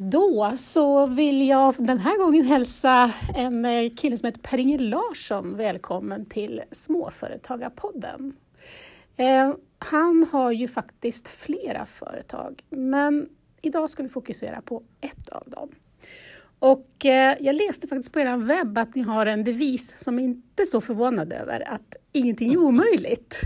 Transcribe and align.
Då 0.00 0.52
så 0.56 1.06
vill 1.06 1.48
jag 1.48 1.74
den 1.78 1.98
här 1.98 2.18
gången 2.18 2.44
hälsa 2.44 3.12
en 3.36 3.64
eh, 3.64 3.90
kille 3.96 4.18
som 4.18 4.26
heter 4.26 4.40
Per-Inge 4.40 4.78
Larsson 4.78 5.56
välkommen 5.56 6.26
till 6.26 6.62
Småföretagarpodden. 6.70 8.36
Eh, 9.16 9.54
han 9.78 10.26
har 10.32 10.52
ju 10.52 10.68
faktiskt 10.68 11.28
flera 11.28 11.86
företag, 11.86 12.62
men 12.70 13.28
idag 13.62 13.90
ska 13.90 14.02
vi 14.02 14.08
fokusera 14.08 14.60
på 14.60 14.82
ett 15.00 15.28
av 15.28 15.42
dem. 15.46 15.68
Och 16.58 17.06
eh, 17.06 17.36
jag 17.40 17.54
läste 17.54 17.86
faktiskt 17.86 18.12
på 18.12 18.20
er 18.20 18.36
webb 18.36 18.78
att 18.78 18.94
ni 18.94 19.02
har 19.02 19.26
en 19.26 19.44
devis 19.44 19.98
som 19.98 20.18
inte 20.18 20.62
är 20.62 20.66
så 20.66 20.80
förvånad 20.80 21.32
över, 21.32 21.68
att 21.68 21.96
ingenting 22.12 22.52
är 22.52 22.58
omöjligt. 22.58 23.40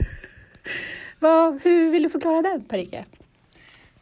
Vad, 1.18 1.62
hur 1.62 1.90
vill 1.90 2.02
du 2.02 2.08
förklara 2.08 2.42
den, 2.42 2.64
Per-Inge? 2.64 3.04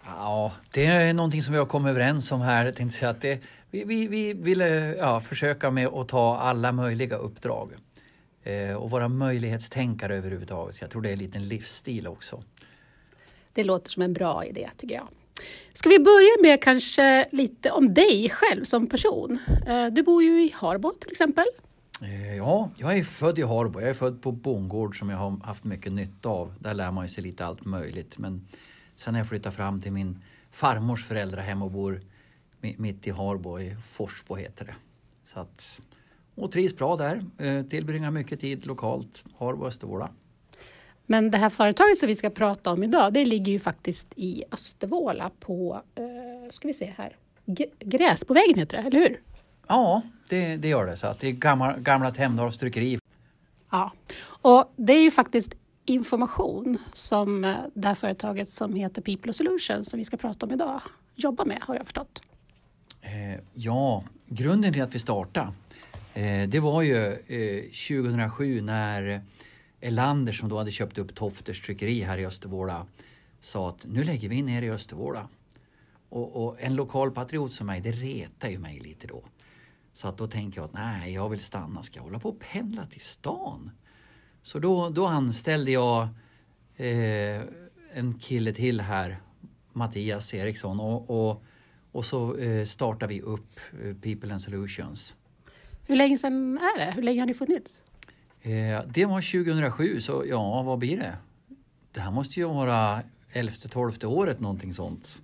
Ja, 0.04 0.52
det 0.70 0.86
är 0.86 1.14
någonting 1.14 1.42
som 1.42 1.52
vi 1.52 1.58
har 1.58 1.66
kommit 1.66 1.90
överens 1.90 2.32
om 2.32 2.40
här. 2.40 2.64
Jag 2.64 2.76
tänkte 2.76 2.98
säga 2.98 3.10
att 3.10 3.20
det, 3.20 3.40
vi, 3.70 3.84
vi, 3.84 4.06
vi 4.06 4.32
ville 4.32 4.94
ja, 4.94 5.20
försöka 5.20 5.70
med 5.70 5.86
att 5.86 6.08
ta 6.08 6.36
alla 6.36 6.72
möjliga 6.72 7.16
uppdrag 7.16 7.70
eh, 8.42 8.74
och 8.74 8.90
vara 8.90 9.08
möjlighetstänkare 9.08 10.16
överhuvudtaget. 10.16 10.74
Så 10.74 10.84
jag 10.84 10.90
tror 10.90 11.02
det 11.02 11.08
är 11.08 11.12
en 11.12 11.18
liten 11.18 11.48
livsstil 11.48 12.06
också. 12.06 12.42
Det 13.52 13.64
låter 13.64 13.90
som 13.90 14.02
en 14.02 14.12
bra 14.12 14.44
idé 14.44 14.70
tycker 14.76 14.94
jag. 14.94 15.08
Ska 15.72 15.88
vi 15.88 15.98
börja 15.98 16.42
med 16.42 16.62
kanske 16.62 17.28
lite 17.32 17.70
om 17.70 17.94
dig 17.94 18.30
själv 18.30 18.64
som 18.64 18.86
person? 18.86 19.38
Eh, 19.66 19.86
du 19.86 20.02
bor 20.02 20.22
ju 20.22 20.44
i 20.44 20.54
Harbo 20.54 20.92
till 21.00 21.10
exempel. 21.10 21.44
Eh, 22.02 22.36
ja, 22.36 22.70
jag 22.76 22.98
är 22.98 23.02
född 23.02 23.38
i 23.38 23.42
Harbo. 23.42 23.80
Jag 23.80 23.90
är 23.90 23.94
född 23.94 24.22
på 24.22 24.32
bondgård 24.32 24.98
som 24.98 25.10
jag 25.10 25.16
har 25.16 25.40
haft 25.44 25.64
mycket 25.64 25.92
nytta 25.92 26.28
av. 26.28 26.54
Där 26.58 26.74
lär 26.74 26.90
man 26.90 27.08
sig 27.08 27.24
lite 27.24 27.46
allt 27.46 27.64
möjligt. 27.64 28.18
Men 28.18 28.46
Sen 29.00 29.14
har 29.14 29.20
jag 29.20 29.28
flyttat 29.28 29.54
fram 29.54 29.80
till 29.80 29.92
min 29.92 30.22
farmors 30.50 31.04
föräldrahem 31.04 31.62
och 31.62 31.70
bor 31.70 32.00
mitt 32.60 33.06
i 33.06 33.10
Harbo, 33.10 33.60
i 33.60 33.76
Forsbo 33.84 34.34
heter 34.34 34.64
det. 34.64 34.74
Så 35.24 35.40
att, 35.40 35.80
och 36.34 36.52
trivs 36.52 36.76
bra 36.76 36.96
där, 36.96 37.24
eh, 37.38 37.62
tillbringar 37.62 38.10
mycket 38.10 38.40
tid 38.40 38.66
lokalt, 38.66 39.24
Harbo, 39.38 39.66
Östervåla. 39.66 40.10
Men 41.06 41.30
det 41.30 41.38
här 41.38 41.50
företaget 41.50 41.98
som 41.98 42.08
vi 42.08 42.16
ska 42.16 42.30
prata 42.30 42.72
om 42.72 42.82
idag, 42.82 43.12
det 43.12 43.24
ligger 43.24 43.52
ju 43.52 43.58
faktiskt 43.58 44.12
i 44.16 44.44
Östervåla 44.52 45.30
på, 45.40 45.82
eh, 45.94 46.50
ska 46.52 46.68
vi 46.68 46.74
se 46.74 46.94
här, 46.96 47.16
Gräsbovägen 47.78 48.58
heter 48.58 48.76
det, 48.76 48.88
eller 48.88 49.00
hur? 49.00 49.20
Ja, 49.68 50.02
det, 50.28 50.56
det 50.56 50.68
gör 50.68 50.86
det. 50.86 50.96
Så 50.96 51.06
att 51.06 51.20
det 51.20 51.28
är 51.28 51.32
gamla, 51.32 51.76
gamla 51.78 52.10
Temdals 52.10 52.58
tryckeri. 52.58 52.98
Ja, 53.70 53.92
och 54.42 54.72
det 54.76 54.92
är 54.92 55.02
ju 55.02 55.10
faktiskt 55.10 55.54
information 55.90 56.78
som 56.92 57.44
eh, 57.44 57.54
det 57.74 57.88
här 57.88 57.94
företaget 57.94 58.48
som 58.48 58.74
heter 58.74 59.02
People 59.02 59.32
Solutions 59.32 59.90
som 59.90 59.98
vi 59.98 60.04
ska 60.04 60.16
prata 60.16 60.46
om 60.46 60.52
idag 60.52 60.80
jobbar 61.14 61.44
med, 61.44 61.58
har 61.60 61.74
jag 61.74 61.84
förstått. 61.84 62.20
Eh, 63.00 63.40
ja, 63.54 64.04
grunden 64.26 64.72
till 64.72 64.82
att 64.82 64.94
vi 64.94 64.98
startade 64.98 65.52
eh, 66.14 66.48
det 66.48 66.60
var 66.60 66.82
ju 66.82 67.06
eh, 67.06 67.62
2007 67.62 68.60
när 68.60 69.22
Elander 69.80 70.32
som 70.32 70.48
då 70.48 70.58
hade 70.58 70.70
köpt 70.70 70.98
upp 70.98 71.14
Tofters 71.14 71.62
tryckeri 71.62 72.02
här 72.02 72.18
i 72.18 72.26
Östervåla 72.26 72.86
sa 73.40 73.68
att 73.68 73.86
nu 73.86 74.04
lägger 74.04 74.28
vi 74.28 74.42
ner 74.42 74.62
i 74.62 74.70
Östervåla. 74.70 75.28
Och, 76.08 76.44
och, 76.44 76.56
en 76.60 76.74
lokal 76.74 77.10
patriot 77.10 77.52
som 77.52 77.66
mig, 77.66 77.80
det 77.80 77.92
retar 77.92 78.48
ju 78.48 78.58
mig 78.58 78.80
lite 78.80 79.06
då. 79.06 79.22
Så 79.92 80.08
att 80.08 80.18
då 80.18 80.28
tänker 80.28 80.60
jag 80.60 80.64
att 80.64 80.72
nej, 80.72 81.14
jag 81.14 81.28
vill 81.28 81.40
stanna. 81.40 81.82
Ska 81.82 81.98
jag 81.98 82.04
hålla 82.04 82.18
på 82.18 82.28
och 82.28 82.38
pendla 82.38 82.86
till 82.86 83.00
stan? 83.00 83.70
Så 84.42 84.58
då, 84.58 84.88
då 84.88 85.06
anställde 85.06 85.70
jag 85.70 86.08
eh, 86.76 87.40
en 87.94 88.14
kille 88.20 88.52
till 88.52 88.80
här, 88.80 89.20
Mattias 89.72 90.34
Eriksson 90.34 90.80
och, 90.80 91.10
och, 91.30 91.42
och 91.92 92.04
så 92.04 92.36
eh, 92.36 92.64
startade 92.64 93.14
vi 93.14 93.20
upp 93.20 93.60
eh, 93.84 93.94
People 93.94 94.32
and 94.32 94.42
Solutions. 94.42 95.14
Hur 95.86 95.96
länge 95.96 96.18
sedan 96.18 96.58
är 96.58 96.78
det? 96.78 96.92
Hur 96.92 97.02
länge 97.02 97.20
har 97.20 97.26
ni 97.26 97.34
funnits? 97.34 97.82
Eh, 98.42 98.82
det 98.88 99.04
var 99.04 99.44
2007, 99.44 100.00
så 100.00 100.24
ja, 100.28 100.62
vad 100.62 100.78
blir 100.78 100.96
det? 100.96 101.16
Det 101.92 102.00
här 102.00 102.10
måste 102.10 102.40
ju 102.40 102.46
vara 102.46 103.02
elfte, 103.32 103.68
tolfte 103.68 104.06
året 104.06 104.40
någonting 104.40 104.72
sånt. 104.72 105.20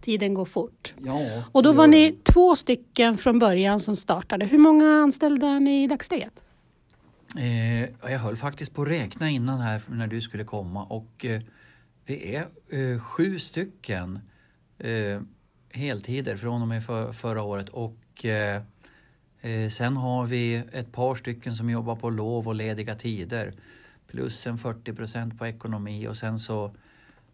Tiden 0.00 0.34
går 0.34 0.44
fort. 0.44 0.94
Ja, 0.98 1.44
och 1.52 1.62
då 1.62 1.72
var 1.72 1.86
ni 1.86 2.18
två 2.22 2.56
stycken 2.56 3.16
från 3.16 3.38
början 3.38 3.80
som 3.80 3.96
startade. 3.96 4.46
Hur 4.46 4.58
många 4.58 4.86
anställda 5.02 5.46
är 5.46 5.60
ni 5.60 5.84
i 5.84 5.86
dagsläget? 5.86 6.44
Eh, 7.36 7.82
jag 7.82 8.18
höll 8.18 8.36
faktiskt 8.36 8.74
på 8.74 8.82
att 8.82 8.88
räkna 8.88 9.30
innan 9.30 9.60
här 9.60 9.82
när 9.88 10.06
du 10.06 10.20
skulle 10.20 10.44
komma 10.44 10.84
och 10.84 11.24
eh, 11.24 11.42
vi 12.04 12.34
är 12.34 12.48
eh, 12.68 12.98
sju 12.98 13.38
stycken 13.38 14.18
eh, 14.78 15.20
heltider 15.70 16.36
från 16.36 16.62
och 16.62 16.68
med 16.68 16.84
för, 16.84 17.12
förra 17.12 17.42
året 17.42 17.68
och 17.68 18.24
eh, 18.24 18.62
eh 19.40 19.68
sen 19.68 19.96
har 19.96 20.26
vi 20.26 20.54
ett 20.72 20.92
par 20.92 21.14
stycken 21.14 21.54
som 21.54 21.70
jobbar 21.70 21.96
på 21.96 22.10
lov 22.10 22.48
och 22.48 22.54
lediga 22.54 22.94
tider 22.94 23.54
plus 24.06 24.46
en 24.46 24.58
40 24.58 24.92
procent 24.92 25.38
på 25.38 25.46
ekonomi 25.46 26.08
och 26.08 26.16
sen 26.16 26.38
så 26.38 26.74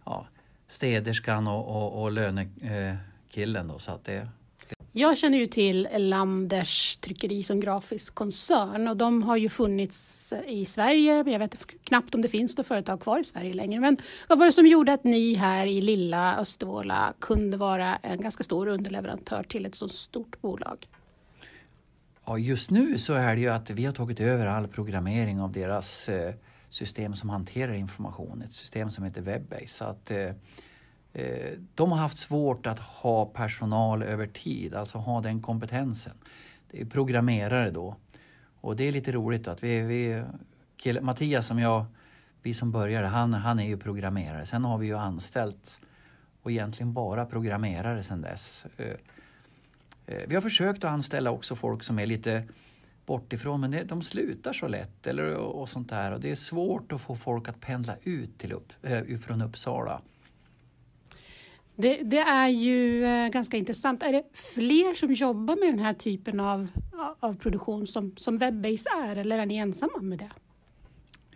ja, 0.05 0.27
städerskan 0.69 1.47
och, 1.47 1.77
och, 1.77 2.03
och 2.03 2.13
lönekillen 2.13 3.69
då 3.69 3.79
så 3.79 3.93
att 3.93 4.05
det 4.05 4.29
jag 4.99 5.19
känner 5.19 5.39
ju 5.39 5.47
till 5.47 5.89
Landers 5.97 6.97
tryckeri 6.97 7.43
som 7.43 7.61
grafisk 7.61 8.15
koncern 8.15 8.89
och 8.89 8.97
de 8.97 9.23
har 9.23 9.37
ju 9.37 9.49
funnits 9.49 10.33
i 10.47 10.65
Sverige. 10.65 11.25
Jag 11.27 11.39
vet 11.39 11.67
knappt 11.85 12.15
om 12.15 12.23
det 12.23 12.29
finns 12.29 12.59
något 12.59 12.67
företag 12.67 13.01
kvar 13.01 13.19
i 13.19 13.25
Sverige 13.25 13.55
längre. 13.55 13.81
Men 13.81 13.97
vad 14.29 14.39
var 14.39 14.47
det 14.47 14.53
som 14.53 14.67
gjorde 14.67 14.93
att 14.93 15.05
ni 15.05 15.35
här 15.35 15.67
i 15.67 15.81
lilla 15.81 16.37
Östervåla 16.37 17.15
kunde 17.21 17.57
vara 17.57 17.97
en 17.97 18.21
ganska 18.21 18.45
stor 18.45 18.67
underleverantör 18.67 19.43
till 19.43 19.67
ett 19.67 19.75
så 19.75 19.89
stort 19.89 20.41
bolag? 20.41 20.89
Ja, 22.27 22.39
just 22.39 22.71
nu 22.71 22.99
så 22.99 23.13
är 23.13 23.35
det 23.35 23.41
ju 23.41 23.49
att 23.49 23.71
vi 23.71 23.85
har 23.85 23.93
tagit 23.93 24.21
över 24.21 24.47
all 24.47 24.69
programmering 24.69 25.41
av 25.41 25.53
deras 25.53 26.09
eh, 26.09 26.35
system 26.69 27.15
som 27.15 27.31
hanterar 27.31 27.75
information. 27.75 28.43
Ett 28.43 28.53
system 28.53 28.91
som 28.91 29.05
heter 29.05 29.21
Webbase. 29.21 29.69
Så 29.69 29.85
att, 29.85 30.11
Eh, 30.11 30.31
Eh, 31.19 31.59
de 31.75 31.93
har 31.93 31.99
haft 31.99 32.19
svårt 32.19 32.67
att 32.67 32.79
ha 32.79 33.27
personal 33.27 34.03
över 34.03 34.27
tid, 34.27 34.75
alltså 34.75 34.99
ha 34.99 35.21
den 35.21 35.43
kompetensen. 35.43 36.13
Det 36.71 36.81
är 36.81 36.85
programmerare 36.85 37.71
då. 37.71 37.97
Och 38.61 38.77
det 38.77 38.85
är 38.85 38.93
lite 38.93 39.13
roligt 39.13 39.49
att 39.49 39.63
vi, 39.63 39.81
vi 39.81 40.25
kille, 40.77 41.01
Mattias 41.01 41.47
som 41.47 41.59
jag, 41.59 41.85
vi 42.43 42.55
som 42.55 42.73
började, 42.73 43.07
han, 43.07 43.35
han 43.35 43.59
är 43.59 43.67
ju 43.67 43.77
programmerare. 43.77 44.47
Sen 44.47 44.65
har 44.65 44.79
vi 44.79 44.87
ju 44.87 44.97
anställt 44.97 45.81
och 46.43 46.51
egentligen 46.51 46.93
bara 46.93 47.27
programmerare 47.27 48.03
sen 48.03 48.21
dess. 48.21 48.67
Eh, 48.77 48.87
eh, 50.07 50.23
vi 50.29 50.35
har 50.35 50.43
försökt 50.43 50.85
att 50.85 50.91
anställa 50.91 51.31
också 51.31 51.57
folk 51.57 51.83
som 51.83 51.99
är 51.99 52.07
lite 52.07 52.45
bortifrån 53.07 53.61
men 53.61 53.71
det, 53.71 53.85
de 53.85 54.03
slutar 54.03 54.53
så 54.53 54.69
lätt 54.69 55.07
eller, 55.07 55.35
och 55.35 55.69
sånt 55.69 55.89
där. 55.89 56.13
Och 56.13 56.21
det 56.21 56.31
är 56.31 56.35
svårt 56.35 56.93
att 56.93 57.01
få 57.01 57.17
folk 57.17 57.49
att 57.49 57.61
pendla 57.61 57.97
ut 58.03 58.39
till 58.39 58.53
upp, 58.53 58.73
från 59.23 59.43
Uppsala. 59.43 60.03
Det, 61.77 62.03
det, 62.03 62.19
är 62.19 62.49
ju 62.49 63.05
eh, 63.05 63.29
ganska 63.29 63.57
intressant. 63.57 64.03
Är 64.03 64.13
det 64.13 64.23
fler 64.33 64.95
som 64.95 65.13
jobbar 65.13 65.57
med 65.57 65.69
den 65.69 65.79
här 65.79 65.95
typen 65.95 66.41
av, 66.41 66.69
av 67.21 67.35
produktion 67.35 67.87
som, 67.87 68.17
som 68.17 68.39
Webbase 68.39 68.89
är 69.05 69.17
eller 69.17 69.39
är 69.39 69.47
ni 69.47 69.57
ensamma 69.57 69.99
med 70.01 70.19
det? 70.19 70.31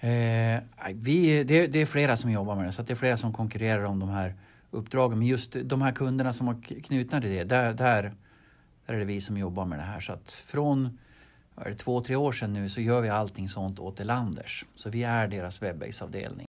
Eh, 0.01 0.61
vi, 0.95 1.45
det, 1.45 1.67
det, 1.67 1.79
är 1.79 1.87
flera 1.87 2.17
som 2.17 2.31
jobbar 2.31 2.57
med 2.57 2.65
det, 2.65 2.73
så 2.73 2.83
det 2.83 2.93
är 2.93 2.97
flera 2.97 3.17
som 3.17 3.33
konkurrerar 3.33 3.85
om 3.85 4.01
de 4.01 4.09
här 4.09 4.35
uppdragen. 4.71 5.19
Men 5.19 5.27
just 5.27 5.57
de 5.65 5.83
här 5.83 5.93
kunderna 5.93 6.33
som 6.33 6.47
har 6.47 6.83
knutna 6.83 7.21
till 7.21 7.31
det, 7.31 7.45
där, 7.45 7.73
där, 7.73 8.15
där 8.87 8.95
är 8.95 8.99
det 8.99 9.05
vi 9.05 9.21
som 9.21 9.37
jobbar 9.37 9.65
med 9.65 9.79
det 9.79 9.83
här. 9.83 10.01
Så 10.01 10.13
att 10.13 10.31
från 10.31 10.99
är 11.57 11.71
det, 11.71 11.77
två, 11.77 12.01
tre 12.01 12.17
år 12.17 12.33
sedan 12.33 12.53
nu 12.53 12.69
så 12.69 12.81
gör 12.81 13.01
vi 13.01 13.09
allting 13.09 13.49
sånt 13.49 13.79
åt 13.79 14.01
Elanders. 14.01 14.65
Så 14.75 14.91
vi 14.91 15.03
är 15.03 15.29
deras 15.29 15.63
Webbase-avdelning. 15.63 16.47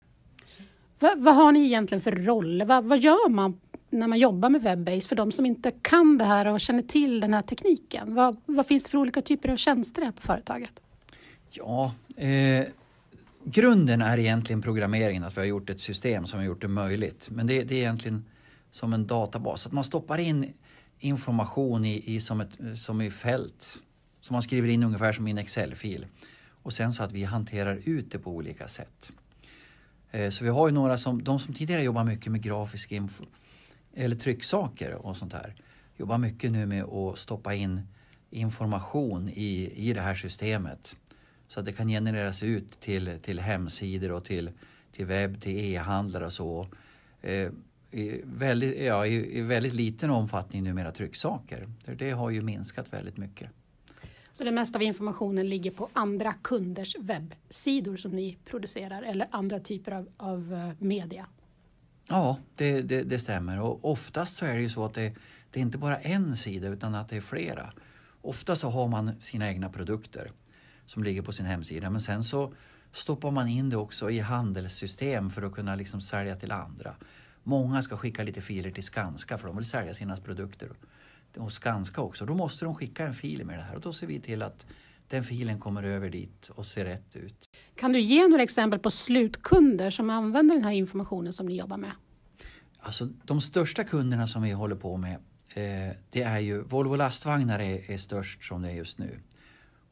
Vad, 0.98 1.18
vad, 1.18 1.34
har 1.34 1.52
ni 1.52 1.64
egentligen 1.64 2.00
för 2.00 2.12
roll? 2.12 2.62
Vad, 2.62 2.84
vad 2.84 2.98
gör 2.98 3.28
man 3.28 3.60
när 3.90 4.08
man 4.08 4.18
jobbar 4.18 4.50
med 4.50 4.62
Webbase 4.62 5.08
för 5.08 5.16
de 5.16 5.32
som 5.32 5.46
inte 5.46 5.70
kan 5.82 6.18
det 6.18 6.24
här 6.24 6.47
och 6.47 6.60
känner 6.60 6.82
till 6.82 7.20
den 7.20 7.34
här 7.34 7.42
tekniken? 7.42 8.15
Vad, 8.15 8.36
vad 8.47 8.66
finns 8.66 8.84
det 8.84 8.91
för 8.91 8.98
olika 8.98 9.22
typer 9.22 9.48
av 9.48 9.56
tjänster 9.56 10.03
här 10.03 10.12
på 10.12 10.22
företaget? 10.22 10.80
Ja, 11.50 11.94
eh, 12.16 12.66
grunden 13.44 14.03
är 14.03 14.18
egentligen 14.18 14.62
programmeringen, 14.62 15.24
att 15.24 15.36
vi 15.36 15.41
har 15.41 15.47
gjort 15.47 15.70
ett 15.70 15.80
system 15.80 16.26
som 16.26 16.38
har 16.38 16.47
gjort 16.47 16.60
det 16.60 16.68
möjligt. 16.68 17.28
Men 17.30 17.47
det, 17.47 17.62
det 17.62 17.74
är 17.74 17.78
egentligen 17.78 18.24
som 18.70 18.92
en 18.92 19.06
databas, 19.06 19.66
att 19.66 19.72
man 19.72 19.84
stoppar 19.84 20.18
in 20.18 20.53
information 20.98 21.84
i, 21.84 22.15
i 22.15 22.20
som, 22.20 22.41
ett, 22.41 22.59
som 22.74 23.00
i 23.00 23.10
fält 23.10 23.80
som 24.20 24.34
man 24.34 24.42
skriver 24.42 24.68
in 24.68 24.82
ungefär 24.82 25.12
som 25.12 25.28
i 25.28 25.30
en 25.30 25.38
Excel-fil. 25.38 26.06
Och 26.62 26.72
sen 26.72 26.92
så 26.92 27.03
att 27.03 27.12
vi 27.12 27.24
hanterar 27.24 27.80
ut 27.84 28.12
det 28.12 28.18
på 28.18 28.30
olika 28.30 28.68
sätt. 28.68 29.12
Eh, 30.10 30.30
så 30.30 30.44
vi 30.44 30.50
har 30.50 30.68
ju 30.68 30.74
några 30.74 30.98
som, 30.98 31.24
de 31.24 31.38
som 31.38 31.54
tidigare 31.54 31.82
jobbar 31.82 32.04
mycket 32.04 32.32
med 32.32 32.42
grafisk 32.42 32.92
info, 32.92 33.24
eller 33.95 34.16
trycksaker 34.16 34.95
och 34.95 35.16
sånt 35.16 35.33
här 35.33 35.54
jobbar 35.97 36.19
mycket 36.19 36.53
nu 36.53 36.66
med 36.66 36.84
att 36.84 37.19
stoppa 37.19 37.54
in 37.54 37.81
information 38.31 39.28
i, 39.28 39.72
i 39.75 39.92
det 39.92 40.01
här 40.01 40.15
systemet. 40.15 40.97
Så 41.48 41.60
att 41.60 41.66
det 41.66 41.72
kan 41.72 41.89
genereras 41.89 42.42
ut 42.42 42.81
till, 42.81 43.19
till 43.22 43.41
hemsidor 43.41 44.13
och 44.13 44.25
till, 44.25 44.51
till 44.92 45.07
webb, 45.07 45.41
till 45.41 45.59
e-handlare 45.59 46.27
och 46.27 46.33
så. 46.33 46.66
Eh, 47.22 47.48
i, 47.91 48.21
väldigt, 48.25 48.83
ja, 48.83 49.07
i, 49.07 49.39
i 49.39 49.42
väldigt 49.42 49.72
liten 49.72 50.10
omfattning 50.10 50.63
numera 50.65 50.92
trycksaker. 50.92 51.69
Det 51.98 52.10
har 52.10 52.31
ju 52.31 52.42
minskat 52.42 52.92
väldigt 52.92 53.16
mycket. 53.16 53.51
Så 54.33 54.45
det 54.45 54.53
mesta 54.53 54.78
av 54.78 54.83
informationen 54.83 55.48
ligger 55.48 55.71
på 55.71 55.89
andra 55.92 56.33
kunders 56.33 56.97
webbsidor 56.98 57.97
som 57.97 58.10
ni 58.10 58.39
producerar 58.45 59.03
eller 59.03 59.27
andra 59.31 59.60
typer 59.60 59.92
av, 59.92 60.09
av 60.16 60.53
eh, 60.53 60.87
media? 60.87 61.27
Ja, 62.08 62.38
det, 62.56 62.82
det, 62.82 63.02
det, 63.02 63.18
stämmer 63.18 63.60
och 63.60 63.84
oftast 63.84 64.36
så 64.36 64.47
är 64.47 64.54
det 64.54 64.62
ju 64.62 64.68
så 64.68 64.84
att 64.84 64.94
det, 64.94 65.14
det 65.50 65.60
är 65.60 65.62
inte 65.62 65.78
bara 65.78 65.98
en 65.98 66.36
sida 66.36 66.68
utan 66.68 66.94
att 66.94 67.08
det 67.08 67.16
är 67.16 67.20
flera. 67.20 67.72
Ofta 68.22 68.56
så 68.56 68.70
har 68.70 68.88
man 68.88 69.12
sina 69.20 69.48
egna 69.48 69.68
produkter 69.68 70.32
som 70.86 71.04
ligger 71.04 71.22
på 71.22 71.32
sin 71.32 71.47
hemsida 71.47 71.91
men 71.91 72.00
sen 72.00 72.24
så 72.24 72.52
stoppar 72.92 73.30
man 73.30 73.48
in 73.48 73.70
det 73.70 73.76
också 73.76 74.10
i 74.10 74.18
handelssystem 74.18 75.30
för 75.30 75.42
att 75.42 75.52
kunna 75.52 75.74
liksom 75.74 76.00
sälja 76.00 76.36
till 76.36 76.52
andra. 76.52 76.94
Många 77.42 77.82
ska 77.82 77.97
skicka 77.97 78.22
lite 78.22 78.41
filer 78.41 78.70
till 78.70 78.82
Skanska 78.82 79.38
för 79.38 79.46
de 79.46 79.56
vill 79.56 79.66
sälja 79.66 79.94
sina 79.94 80.16
produkter 80.16 80.70
och 81.36 81.53
Skanska 81.53 82.00
också. 82.00 82.26
Då 82.26 82.34
måste 82.34 82.64
de 82.64 82.74
skicka 82.74 83.06
en 83.06 83.14
fil 83.14 83.44
med 83.44 83.58
det 83.58 83.62
här 83.62 83.74
och 83.74 83.80
då 83.80 83.92
ser 83.92 84.06
vi 84.06 84.20
till 84.20 84.42
att 84.42 84.66
den 85.10 85.24
filen 85.24 85.59
kommer 85.59 85.83
över 85.83 86.10
dit 86.10 86.48
och 86.48 86.66
ser 86.66 86.84
rätt 86.84 87.16
ut. 87.16 87.51
Kan 87.74 87.92
du 87.92 88.01
ge 88.01 88.28
några 88.28 88.42
exempel 88.42 88.78
på 88.78 88.91
slutkunder 88.91 89.91
som 89.91 90.10
använder 90.10 90.54
den 90.54 90.65
här 90.65 90.72
informationen 90.72 91.33
som 91.33 91.47
ni 91.47 91.57
jobbar 91.57 91.77
med? 91.77 91.91
Alltså 92.78 93.09
de 93.24 93.41
största 93.41 93.84
kunderna 93.84 94.27
som 94.27 94.42
vi 94.42 94.51
håller 94.51 94.77
på 94.77 94.97
med 94.97 95.15
eh, 95.54 95.97
det 96.10 96.22
är 96.22 96.39
ju 96.39 96.62
Volvo 96.62 96.97
lastvagnar 96.97 97.59
är, 97.59 97.91
är 97.91 97.97
störst 97.97 98.45
som 98.45 98.62
det 98.62 98.68
är 98.68 98.74
just 98.74 98.98
nu. 98.98 99.21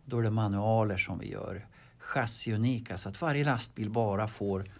Då 0.04 0.18
är 0.18 0.22
det 0.22 0.30
manualer 0.30 0.96
som 0.96 1.18
vi 1.18 1.30
gör. 1.30 1.66
Chassiunika 1.98 2.98
så 2.98 3.08
att 3.08 3.20
varje 3.20 3.44
lastbil 3.44 3.90
bara 3.90 4.28
får 4.28 4.70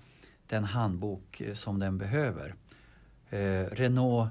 den 0.46 0.64
handbok 0.64 1.41
eh, 1.41 1.55
som 1.55 1.79
den 1.79 1.99
behöver. 1.99 2.55
Eh, 3.31 3.64
Renault 3.73 4.31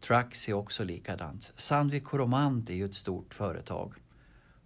Trucks 0.00 0.48
är 0.48 0.52
också 0.52 0.84
likadant. 0.84 1.52
Sandvik 1.56 2.04
Coromant 2.04 2.70
är 2.70 2.74
ju 2.74 2.84
ett 2.84 2.94
stort 2.94 3.34
företag 3.34 3.94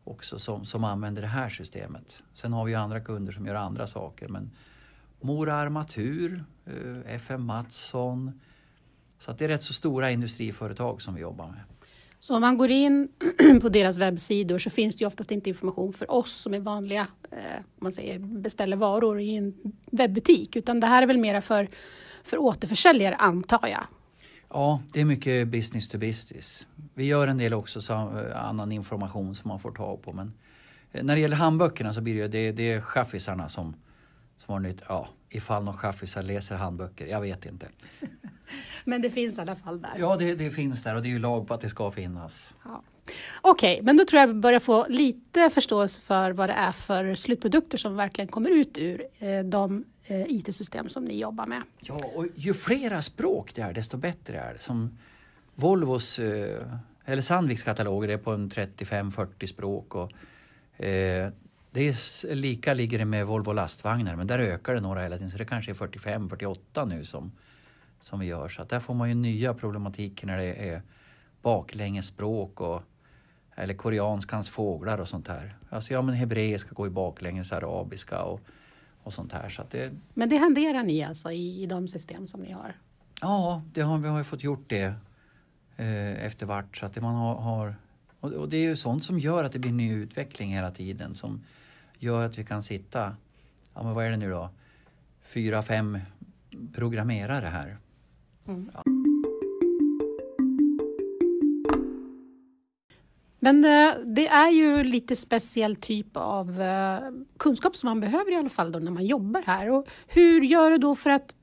också 0.04 0.38
som, 0.38 0.64
som 0.64 0.84
använder 0.84 1.22
det 1.22 1.28
här 1.28 1.48
systemet. 1.48 2.22
Sen 2.34 2.52
har 2.52 2.64
vi 2.64 2.74
andra 2.74 3.00
kunder 3.00 3.32
som 3.32 3.46
gör 3.46 3.54
andra 3.54 3.86
saker 3.86 4.28
men 4.28 4.50
Mora 5.20 5.54
Armatur, 5.54 6.44
eh, 6.66 7.14
FM 7.14 7.44
Mattsson. 7.44 8.40
Så 9.18 9.30
att 9.30 9.38
det 9.38 9.44
är 9.44 9.48
rätt 9.48 9.62
så 9.62 9.72
stora 9.72 10.10
industriföretag 10.10 11.02
som 11.02 11.14
vi 11.14 11.20
jobbar 11.20 11.46
med. 11.46 11.60
Så 12.20 12.34
om 12.34 12.40
man 12.40 12.58
går 12.58 12.70
in 12.70 13.08
på 13.60 13.68
deras 13.68 13.98
webbsidor 13.98 14.58
så 14.58 14.70
finns 14.70 14.96
det 14.96 15.02
ju 15.02 15.06
oftast 15.06 15.30
inte 15.30 15.48
information 15.48 15.92
för 15.92 16.10
oss 16.10 16.32
som 16.32 16.54
är 16.54 16.60
vanliga, 16.60 17.06
eh, 17.30 17.38
man 17.76 17.92
säger 17.92 18.18
beställer 18.18 18.76
varor 18.76 19.20
i 19.20 19.36
en 19.36 19.54
webbutik, 19.90 20.56
utan 20.56 20.80
det 20.80 20.86
här 20.86 21.02
är 21.02 21.06
väl 21.06 21.18
mera 21.18 21.40
för, 21.40 21.68
för 22.24 22.38
återförsäljare 22.38 23.14
antar 23.14 23.68
jag? 23.68 23.86
Ja, 24.54 24.80
det 24.92 25.00
är 25.00 25.04
mycket 25.04 25.48
business 25.48 25.88
to 25.88 25.98
business. 25.98 26.66
Vi 26.94 27.04
gör 27.04 27.28
en 27.28 27.38
del 27.38 27.54
också 27.54 27.80
så, 27.80 27.92
eh, 27.92 28.48
annan 28.48 28.72
information 28.72 29.34
som 29.34 29.48
man 29.48 29.60
får 29.60 29.70
tag 29.70 30.02
på. 30.02 30.12
Men 30.12 30.32
eh, 30.92 31.04
när 31.04 31.14
det 31.14 31.20
gäller 31.20 31.36
handböckerna 31.36 31.94
så 31.94 32.00
blir 32.00 32.14
det, 32.14 32.28
det, 32.28 32.52
det 32.52 32.72
är 32.72 32.80
chaffisarna 32.80 33.48
som, 33.48 33.76
som 34.38 34.52
har 34.52 34.60
nytt. 34.60 34.82
Ja, 34.88 35.08
ifall 35.30 35.64
någon 35.64 35.76
chaffisar 35.76 36.22
läser 36.22 36.56
handböcker, 36.56 37.06
jag 37.06 37.20
vet 37.20 37.46
inte. 37.46 37.68
men 38.84 39.02
det 39.02 39.10
finns 39.10 39.38
i 39.38 39.40
alla 39.40 39.56
fall 39.56 39.80
där? 39.80 39.96
Ja, 39.98 40.16
det, 40.16 40.34
det, 40.34 40.50
finns 40.50 40.82
där 40.82 40.94
och 40.94 41.02
det 41.02 41.08
är 41.08 41.10
ju 41.10 41.18
lag 41.18 41.48
på 41.48 41.54
att 41.54 41.60
det 41.60 41.68
ska 41.68 41.90
finnas. 41.90 42.54
Ja. 42.64 42.82
Okej, 43.40 43.72
okay, 43.72 43.84
men 43.84 43.96
då 43.96 44.04
tror 44.04 44.20
jag 44.20 44.26
vi 44.26 44.34
börjar 44.34 44.60
få 44.60 44.86
lite 44.88 45.50
förståelse 45.50 46.02
för 46.02 46.30
vad 46.30 46.48
det 46.48 46.52
är 46.52 46.72
för 46.72 47.14
slutprodukter 47.14 47.78
som 47.78 47.96
verkligen 47.96 48.28
kommer 48.28 48.50
ut 48.50 48.78
ur 48.78 49.06
eh, 49.18 49.44
de 49.44 49.84
Eh, 50.12 50.24
IT-system 50.28 50.88
som 50.88 51.04
ni 51.04 51.18
jobbar 51.18 51.46
med. 51.46 51.62
Ja, 51.80 52.00
och 52.14 52.26
ju 52.34 52.54
flera 52.54 53.02
språk 53.02 53.54
det 53.54 53.62
är 53.62 53.72
desto 53.72 53.96
bättre 53.96 54.38
är 54.38 54.52
det. 54.52 54.58
Som 54.58 54.98
Volvos 55.54 56.18
eh, 56.18 56.66
eller 57.04 57.22
Sandviks 57.22 57.62
kataloger 57.62 58.08
är 58.08 58.16
på 58.18 58.32
en 58.32 58.50
35-40 58.50 59.46
språk. 59.46 59.94
Och, 59.94 60.12
eh, 60.84 61.30
det 61.70 61.88
är, 61.88 62.34
lika 62.34 62.74
ligger 62.74 62.98
det 62.98 63.04
med 63.04 63.26
Volvo 63.26 63.52
lastvagnar 63.52 64.16
men 64.16 64.26
där 64.26 64.38
ökar 64.38 64.74
det 64.74 64.80
några 64.80 65.02
hela 65.02 65.16
tiden 65.16 65.30
så 65.30 65.38
det 65.38 65.44
kanske 65.44 65.72
är 65.72 65.74
45-48 65.74 66.86
nu 66.86 67.04
som, 67.04 67.32
som 68.00 68.20
vi 68.20 68.26
gör. 68.26 68.48
Så 68.48 68.62
att 68.62 68.68
där 68.68 68.80
får 68.80 68.94
man 68.94 69.08
ju 69.08 69.14
nya 69.14 69.54
problematiker 69.54 70.26
när 70.26 70.38
det 70.38 70.68
är 70.68 70.82
baklängesspråk 71.42 72.60
och 72.60 72.82
eller 73.54 73.74
koreanskans 73.74 74.50
fåglar 74.50 74.98
och 74.98 75.08
sånt 75.08 75.28
här. 75.28 75.56
Alltså 75.70 75.92
ja 75.94 76.02
men 76.02 76.14
hebreiska 76.14 76.70
går 76.74 76.86
ju 76.86 76.92
baklänges, 76.92 77.52
arabiska 77.52 78.22
och 78.22 78.40
och 79.02 79.12
sånt 79.12 79.32
här. 79.32 79.48
Så 79.48 79.62
det... 79.70 79.92
Men 80.14 80.28
det 80.28 80.36
hanterar 80.36 80.82
ni 80.82 81.02
alltså 81.02 81.30
i, 81.30 81.62
i 81.62 81.66
de 81.66 81.88
system 81.88 82.26
som 82.26 82.40
ni 82.40 82.52
har? 82.52 82.76
Ja, 83.20 83.62
det 83.72 83.80
har, 83.80 83.98
vi 83.98 84.08
har 84.08 84.18
ju 84.18 84.24
fått 84.24 84.44
gjort 84.44 84.64
det 84.68 84.94
eh, 85.76 86.24
efter 86.26 86.46
vart. 86.46 86.76
Så 86.76 86.86
att 86.86 86.96
man 87.02 87.14
har, 87.14 87.34
har 87.34 87.76
och, 88.20 88.32
och, 88.32 88.48
det 88.48 88.56
är 88.56 88.62
ju 88.62 88.76
sånt 88.76 89.04
som 89.04 89.18
gör 89.18 89.44
att 89.44 89.52
det 89.52 89.58
blir 89.58 89.72
ny 89.72 89.92
utveckling 89.92 90.54
hela 90.54 90.70
tiden 90.70 91.14
som 91.14 91.44
gör 91.98 92.26
att 92.26 92.38
vi 92.38 92.44
kan 92.44 92.62
sitta, 92.62 93.16
ja 93.74 93.82
men 93.82 93.94
vad 93.94 94.06
är 94.06 94.10
det 94.10 94.16
nu 94.16 94.30
då, 94.30 94.50
fyra, 95.22 95.62
fem 95.62 95.98
programmerare 96.74 97.46
här. 97.46 97.78
Mm. 98.46 98.70
Ja. 98.74 98.82
Men 103.44 103.64
eh, 103.64 103.94
det 104.04 104.26
är 104.28 104.50
ju 104.50 104.84
lite 104.84 105.16
speciell 105.16 105.76
typ 105.76 106.06
av 106.16 106.60
eh, 106.60 107.00
kunskap 107.36 107.76
som 107.76 107.88
man 107.88 108.00
behöver 108.00 108.32
i 108.32 108.36
alla 108.36 108.48
fall 108.48 108.72
då 108.72 108.78
när 108.78 108.90
man 108.90 109.06
jobbar 109.06 109.42
här. 109.46 109.70
Och 109.70 109.86
hur 110.06 110.40
gör 110.42 110.70
du 110.70 110.78
då 110.78 110.94
för 110.94 111.10
att 111.10 111.34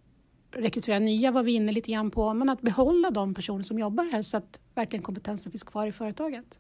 rekrytera 0.51 0.99
nya 0.99 1.31
var 1.31 1.43
vi 1.43 1.51
inne 1.51 1.71
lite 1.71 1.91
grann 1.91 2.11
på, 2.11 2.33
men 2.33 2.49
att 2.49 2.61
behålla 2.61 3.09
de 3.09 3.33
personer 3.33 3.63
som 3.63 3.79
jobbar 3.79 4.03
här 4.11 4.21
så 4.21 4.37
att 4.37 4.59
verkligen 4.75 5.03
kompetensen 5.03 5.51
finns 5.51 5.63
kvar 5.63 5.87
i 5.87 5.91
företaget? 5.91 6.59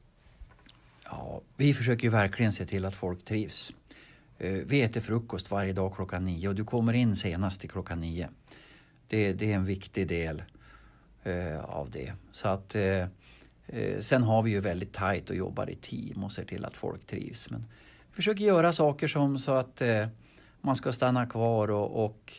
Ja, 1.05 1.41
vi 1.57 1.73
försöker 1.73 2.03
ju 2.03 2.09
verkligen 2.09 2.51
se 2.51 2.65
till 2.65 2.85
att 2.85 2.95
folk 2.95 3.25
trivs. 3.25 3.73
Eh, 4.37 4.51
vi 4.51 4.81
äter 4.81 5.01
frukost 5.01 5.51
varje 5.51 5.73
dag 5.73 5.95
klockan 5.95 6.25
nio 6.25 6.47
och 6.47 6.55
du 6.55 6.65
kommer 6.65 6.93
in 6.93 7.15
senast 7.15 7.61
till 7.61 7.69
klockan 7.69 7.99
nio. 7.99 8.29
Det, 9.07 9.33
det 9.33 9.51
är 9.51 9.55
en 9.55 9.65
viktig 9.65 10.07
del 10.07 10.43
av 11.63 11.89
det. 11.91 12.13
Så 12.31 12.47
att 12.47 12.75
Eh, 12.75 13.07
Eh, 13.71 13.99
sen 13.99 14.23
har 14.23 14.43
vi 14.43 14.51
ju 14.51 14.59
väldigt 14.59 14.93
tajt 14.93 15.29
och 15.29 15.35
jobbar 15.35 15.69
i 15.69 15.75
team 15.75 16.23
och 16.23 16.31
ser 16.31 16.45
till 16.45 16.65
att 16.65 16.77
folk 16.77 17.05
trivs. 17.07 17.49
Men 17.49 17.65
försöker 18.11 18.45
göra 18.45 18.73
saker 18.73 19.07
som 19.07 19.37
så 19.37 19.51
att 19.51 19.81
eh, 19.81 20.07
man 20.61 20.75
ska 20.75 20.91
stanna 20.91 21.25
kvar 21.25 21.71
och, 21.71 22.05
och 22.05 22.33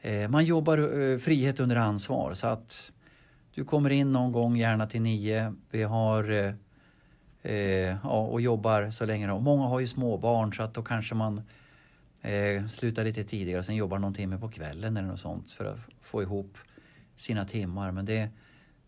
eh, 0.00 0.28
man 0.28 0.44
jobbar 0.44 1.18
frihet 1.18 1.60
under 1.60 1.76
ansvar 1.76 2.34
så 2.34 2.46
att 2.46 2.92
du 3.54 3.64
kommer 3.64 3.90
in 3.90 4.12
någon 4.12 4.32
gång 4.32 4.56
gärna 4.56 4.86
till 4.86 5.02
nio. 5.02 5.54
Vi 5.70 5.82
har 5.82 6.54
eh, 7.42 7.96
ja, 8.02 8.20
och 8.20 8.40
jobbar 8.40 8.90
så 8.90 9.06
länge. 9.06 9.38
Många 9.38 9.64
har 9.64 9.80
ju 9.80 9.86
småbarn 9.86 10.52
så 10.52 10.62
att 10.62 10.74
då 10.74 10.82
kanske 10.82 11.14
man 11.14 11.42
slutar 12.70 13.04
lite 13.04 13.24
tidigare 13.24 13.58
och 13.58 13.64
sen 13.64 13.76
jobbar 13.76 13.98
någon 13.98 14.14
timme 14.14 14.38
på 14.38 14.48
kvällen 14.48 14.96
eller 14.96 15.08
något 15.08 15.20
sånt 15.20 15.52
för 15.52 15.64
att 15.64 15.78
få 16.00 16.22
ihop 16.22 16.58
sina 17.16 17.44
timmar. 17.44 17.92
Men 17.92 18.04
det 18.04 18.28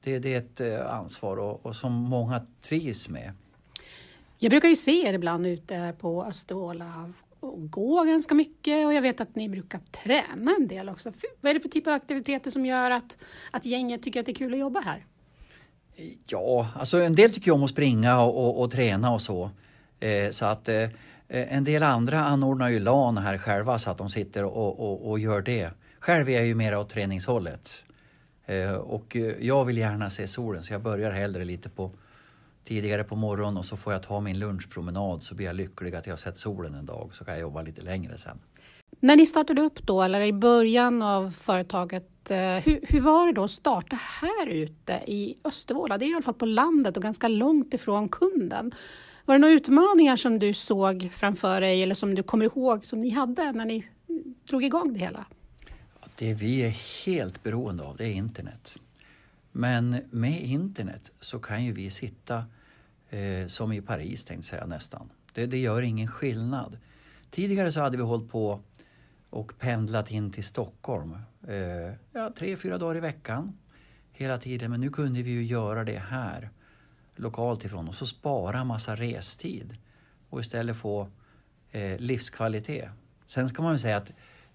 det, 0.03 0.19
det 0.19 0.35
är 0.35 0.39
ett 0.39 0.61
eh, 0.61 0.95
ansvar 0.95 1.37
och, 1.37 1.67
och, 1.67 1.77
som 1.77 1.93
många 1.93 2.47
trivs 2.61 3.09
med. 3.09 3.33
Jag 4.39 4.51
brukar 4.51 4.69
ju 4.69 4.77
se 4.77 5.09
er 5.09 5.13
ibland 5.13 5.47
ute 5.47 5.95
på 5.99 6.25
Östervåla 6.25 7.13
och 7.41 7.71
gå 7.71 8.05
ganska 8.05 8.35
mycket 8.35 8.87
och 8.87 8.95
jag 8.95 9.03
vet 9.03 9.21
att 9.21 9.35
ni 9.37 9.49
brukar 9.49 9.81
träna 10.03 10.53
en 10.61 10.69
del 10.69 10.89
också. 10.89 11.13
Vad 11.41 11.51
är 11.51 11.55
det 11.55 11.61
för 11.61 11.69
typ 11.69 11.87
av 11.87 11.93
aktiviteter 11.93 12.51
som 12.51 12.67
gör 12.67 12.91
att, 12.91 13.19
att 13.51 13.65
gänget 13.65 14.03
tycker 14.03 14.21
att 14.21 14.27
det 14.27 14.33
är 14.33 14.35
kul 14.35 14.53
att 14.53 14.59
jobba 14.59 14.81
här? 14.81 15.05
Ja, 16.27 16.69
alltså 16.77 17.01
en 17.01 17.15
del 17.15 17.33
tycker 17.33 17.53
om 17.53 17.63
att 17.63 17.71
springa 17.71 18.21
och, 18.21 18.45
och, 18.45 18.61
och 18.61 18.71
träna 18.71 19.13
och 19.13 19.23
så. 19.23 19.51
Eh, 20.01 20.31
så 20.31 20.47
att 20.47 20.69
eh, 20.69 20.89
en 21.29 21.65
del 21.65 21.83
andra 21.83 22.21
anordnar 22.21 22.69
ju 22.69 22.79
LAN 22.79 23.19
här 23.19 23.39
själva 23.39 23.79
så 23.79 23.91
att 23.91 23.99
de 23.99 24.11
sitter 24.11 24.45
och, 24.45 25.11
och 25.11 25.19
gör 25.19 25.43
det. 25.43 25.71
Själv 25.99 26.29
är 26.29 26.33
jag 26.33 26.47
ju 26.47 26.55
mera 26.55 26.81
åt 26.81 26.89
träningshållet. 26.89 27.85
Eh, 28.47 28.75
och 28.75 29.17
eh, 29.17 29.35
jag 29.41 29.65
vill 29.65 29.79
gärna 29.79 30.11
se 30.11 30.29
solen 30.29 30.63
så 30.63 30.73
jag 30.73 30.83
börjar 30.83 31.11
hellre 31.11 31.45
lite 31.45 31.69
på 31.69 31.91
tidigare 32.65 33.05
på 33.05 33.17
morgonen 33.17 33.57
och 33.57 33.65
så 33.65 33.77
får 33.77 33.93
jag 33.93 34.03
ta 34.03 34.21
min 34.21 34.39
lunchpromenad 34.39 35.23
så 35.23 35.35
blir 35.35 35.47
jag 35.47 35.57
lycklig 35.57 35.95
att 35.95 36.07
jag 36.07 36.13
har 36.13 36.19
sett 36.19 36.39
solen 36.39 36.75
en 36.75 36.87
dag 36.87 37.11
så 37.13 37.25
kan 37.25 37.35
jag 37.35 37.41
jobba 37.41 37.63
lite 37.63 37.81
längre 37.81 38.19
sen. 38.19 38.39
När 39.01 39.17
ni 39.17 39.27
startade 39.27 39.63
upp 39.63 39.87
då, 39.87 40.03
eller 40.03 40.21
i 40.21 40.33
början 40.33 41.03
av 41.03 41.31
företaget, 41.31 42.31
eh, 42.31 42.37
hur, 42.39 42.81
hur 42.89 43.01
var 43.01 43.27
det 43.27 43.33
då 43.33 43.45
att 43.45 43.51
starta 43.51 43.97
här 43.97 44.47
ute 44.47 44.93
i 45.07 45.37
Östervåla? 45.45 45.99
Det 45.99 46.05
är 46.05 46.11
i 46.11 46.15
alla 46.15 46.23
fall 46.23 46.35
på 46.35 46.47
landet 46.47 46.97
och 46.97 47.03
ganska 47.03 47.29
långt 47.29 47.75
ifrån 47.75 48.09
kunden. 48.09 48.73
Var 49.25 49.35
det 49.35 49.39
några 49.39 49.55
utmaningar 49.55 50.17
som 50.17 50.39
du 50.39 50.55
såg 50.55 51.11
framför 51.13 51.61
dig 51.61 51.83
eller 51.83 51.95
som 51.95 52.15
du 52.15 52.23
kommer 52.23 52.45
ihåg 52.45 52.85
som 52.85 53.01
ni 53.01 53.11
hade 53.11 53.53
när 53.53 53.67
ni 53.67 53.87
drog 54.49 54.65
igång 54.65 54.93
det 54.93 54.99
hela? 54.99 55.25
Det 56.17 56.35
vi 56.35 56.63
är 56.63 57.05
helt 57.07 57.43
beroende 57.43 57.83
av 57.83 57.97
det 57.97 58.05
är 58.05 58.13
internet. 58.13 58.77
Men 59.53 59.97
med 60.11 60.43
internet 60.43 61.13
så 61.21 61.39
kan 61.39 61.65
ju 61.65 61.73
vi 61.73 61.91
sitta 61.91 62.45
eh, 63.11 63.47
som 63.47 63.73
i 63.73 63.81
Paris 63.81 64.25
tänkte 64.25 64.47
säga 64.47 64.67
nästan. 64.67 65.11
Det, 65.33 65.47
det, 65.47 65.59
gör 65.59 65.83
ingen 65.83 66.09
skillnad. 66.09 66.79
Tidigare 67.31 67.73
så 67.73 67.81
hade 67.81 67.97
vi 67.97 68.03
hållit 68.03 68.31
på 68.31 68.61
och 69.31 69.59
pendlat 69.59 70.11
in 70.11 70.33
till 70.33 70.45
Stockholm 70.45 71.17
eh, 71.49 71.95
ja, 72.13 72.33
tre, 72.37 72.57
fyra 72.57 72.79
dagar 72.79 72.97
i 72.97 73.01
veckan. 73.01 73.59
hela 74.13 74.39
tiden, 74.39 74.71
men 74.71 74.81
nu 74.81 74.91
kunde 74.91 75.23
vi 75.23 75.31
ju 75.31 75.45
göra 75.45 75.85
det 75.85 75.99
här 75.99 76.51
lokalt 77.17 77.65
ifrån 77.65 77.89
och 77.89 77.95
så 77.95 78.07
spara 78.07 78.65
massa 78.65 78.97
restid 78.97 79.77
och 80.29 80.41
istället 80.41 80.77
få 80.77 81.09
eh, 81.71 81.99
livskvalitet. 81.99 82.89
Sen 83.27 83.49
ska 83.49 83.63
man 83.63 83.73
ju 83.73 83.79
säga 83.79 83.97
att 83.97 84.13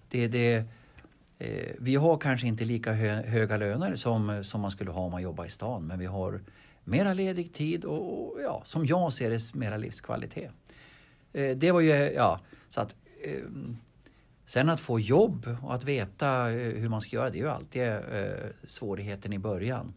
det, 0.08 0.28
det, 0.28 0.64
eh, 1.38 1.74
vi 1.78 1.96
har 1.96 2.18
kanske 2.18 2.46
inte 2.46 2.64
lika 2.64 2.92
hö, 2.92 3.22
höga 3.22 3.56
löner 3.56 3.96
som, 3.96 4.44
som 4.44 4.60
man 4.60 4.70
skulle 4.70 4.90
ha 4.90 5.00
om 5.00 5.10
man 5.12 5.22
jobbar 5.22 5.44
i 5.44 5.50
stan, 5.50 5.86
men 5.86 5.98
vi 5.98 6.06
har 6.06 6.40
mera 6.84 7.14
ledig 7.14 7.52
tid 7.52 7.84
och, 7.84 8.32
och 8.32 8.42
ja, 8.42 8.62
som 8.64 8.86
jag 8.86 9.12
ser 9.12 9.30
det, 9.30 9.54
mera 9.54 9.76
livskvalitet. 9.76 10.50
Eh, 11.32 11.56
det 11.56 11.72
var 11.72 11.80
ju, 11.80 11.90
ja, 11.90 12.40
så 12.68 12.80
att 12.80 12.96
eh, 13.24 13.42
Sen 14.48 14.68
att 14.68 14.80
få 14.80 15.00
jobb 15.00 15.56
och 15.62 15.74
att 15.74 15.84
veta 15.84 16.50
eh, 16.50 16.74
hur 16.74 16.88
man 16.88 17.00
ska 17.00 17.16
göra, 17.16 17.30
det 17.30 17.38
är 17.38 17.42
ju 17.42 17.50
alltid 17.50 17.82
eh, 17.82 18.50
svårigheten 18.64 19.32
i 19.32 19.38
början. 19.38 19.94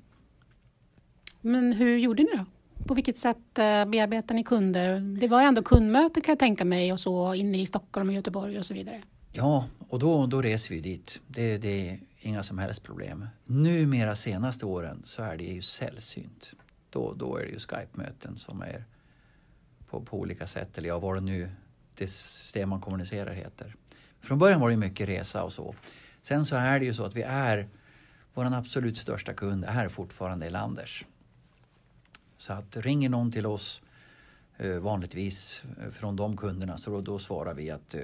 Men 1.42 1.74
hur 1.74 1.98
gjorde 1.98 2.24
ni 2.24 2.30
då? 2.38 2.46
På 2.88 2.94
vilket 2.94 3.18
sätt 3.18 3.38
eh, 3.38 3.64
bearbetade 3.64 3.90
bearbetar 3.90 4.36
ni 4.36 4.44
kunder? 4.44 5.00
Det 5.00 5.28
var 5.28 5.42
ändå 5.42 5.64
kundmöten 5.64 6.24
kan 6.24 6.32
jag 6.32 6.40
tänka 6.40 6.66
mig 6.66 6.94
och 6.94 7.00
så 7.00 7.34
inne 7.34 7.62
i 7.62 7.66
Stockholm 7.66 8.10
och 8.10 8.16
Göteborg 8.16 8.60
och 8.60 8.66
så 8.66 8.74
vidare. 8.74 9.02
Ja, 9.34 9.68
och 9.90 10.00
då, 10.00 10.26
då 10.26 10.42
reser 10.42 10.76
vi 10.76 10.82
dit. 10.82 11.22
Det, 11.28 11.58
det 11.58 11.90
är 11.90 12.00
inga 12.20 12.44
som 12.44 12.58
helst 12.58 12.84
problem. 12.84 13.28
Numera 13.46 14.16
senaste 14.16 14.66
åren 14.66 15.02
så 15.06 15.24
är 15.24 15.38
det 15.38 15.44
ju 15.44 15.62
sällsynt. 15.62 16.54
Då, 16.90 17.14
då 17.14 17.38
är 17.38 17.46
det 17.46 17.52
ju 17.52 17.60
Skype-möten 17.60 18.38
som 18.38 18.62
är 18.62 18.86
på, 19.90 20.02
på 20.02 20.20
olika 20.20 20.48
sätt, 20.48 20.78
eller 20.78 20.88
ja, 20.88 21.00
vad 21.00 21.16
det 21.16 21.22
nu 21.22 21.50
det 21.96 22.08
system 22.08 22.70
man 22.70 22.82
kommunicerar 22.82 23.34
heter. 23.34 23.76
Från 24.20 24.40
början 24.40 24.60
var 24.60 24.70
det 24.70 24.78
mycket 24.78 25.10
resa 25.10 25.44
och 25.44 25.54
så. 25.54 25.76
Sen 26.22 26.46
så 26.46 26.56
är 26.56 26.80
det 26.80 26.86
ju 26.86 26.94
så 26.94 27.06
att 27.06 27.16
vi 27.16 27.22
är, 27.22 27.70
vår 28.34 28.46
absolut 28.46 28.98
största 28.98 29.34
kund 29.34 29.66
är 29.68 29.90
fortfarande 29.90 30.46
Elanders. 30.46 31.06
Så 32.38 32.54
att 32.54 32.78
ringer 32.78 33.10
någon 33.10 33.32
till 33.32 33.46
oss 33.46 33.82
eh, 34.58 34.76
vanligtvis 34.76 35.64
eh, 35.82 35.90
från 35.90 36.16
de 36.16 36.38
kunderna 36.38 36.78
så 36.78 36.92
då, 36.92 37.02
då 37.02 37.20
svarar 37.20 37.54
vi 37.54 37.72
att 37.72 37.96
eh, 37.96 38.02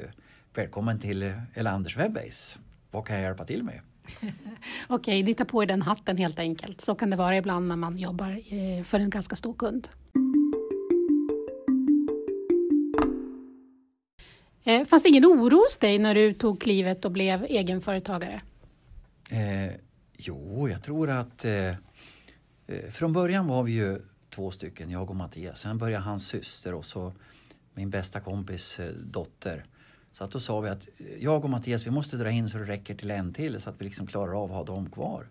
välkommen 0.58 1.00
till 1.00 1.34
Elanders 1.54 1.98
Webbase. 1.98 2.60
Vad 2.92 3.08
kan 3.08 3.16
jag 3.16 3.24
hjälpa 3.24 3.46
till 3.46 3.64
med? 3.64 3.82
Okej, 4.88 5.24
ni 5.24 5.34
tar 5.34 5.46
på 5.46 5.64
er 5.64 5.68
den 5.68 5.82
hatten 5.82 6.18
helt 6.18 6.40
enkelt. 6.40 6.82
Så 6.82 6.96
kan 6.96 7.10
det 7.10 7.16
vara 7.16 7.38
ibland 7.38 7.68
när 7.68 7.76
man 7.76 7.98
jobbar 7.98 8.84
för 8.84 9.00
en 9.00 9.10
ganska 9.10 9.36
stor 9.36 9.54
kund. 9.54 9.88
Fanns 14.88 15.04
det 15.04 15.10
ingen 15.10 15.26
oro 15.26 15.56
hos 15.56 15.78
dig 15.78 16.00
när 16.00 16.16
du 16.16 16.34
tog 16.34 16.62
klivet 16.62 17.06
och 17.06 17.12
blev 17.12 17.44
egenföretagare? 17.44 18.42
Eh, 19.30 19.76
jo, 20.18 20.70
jag 20.70 20.84
tror 20.84 21.10
att 21.10 21.46
eh, 21.46 21.74
från 22.92 23.14
början 23.14 23.48
var 23.48 23.64
vi 23.64 23.72
ju 23.72 24.02
två 24.30 24.52
stycken, 24.52 24.90
jag 24.90 25.10
och 25.10 25.16
Mattias. 25.16 25.60
Sen 25.60 25.78
började 25.78 26.04
hans 26.04 26.28
syster 26.28 26.74
och 26.74 26.86
så 26.86 27.14
min 27.74 27.90
bästa 27.90 28.20
kompis 28.20 28.80
eh, 28.80 28.92
dotter. 28.94 29.66
Så 30.18 30.24
att 30.24 30.32
då 30.32 30.40
sa 30.40 30.60
vi 30.60 30.70
att 30.70 30.88
eh, 30.98 31.06
jag 31.20 31.44
och 31.44 31.50
Mattias, 31.50 31.88
vi 31.88 31.92
måste 31.92 32.18
dra 32.18 32.32
in 32.32 32.50
så 32.50 32.58
det 32.58 32.66
räcker 32.66 32.96
till 32.96 33.12
en 33.12 33.34
till 33.34 33.62
så 33.62 33.70
att 33.70 33.82
vi 33.82 33.86
liksom 33.86 34.08
klarar 34.08 34.44
av 34.44 34.52
att 34.52 34.58
ha 34.58 34.64
dem 34.64 34.90
kvar. 34.90 35.30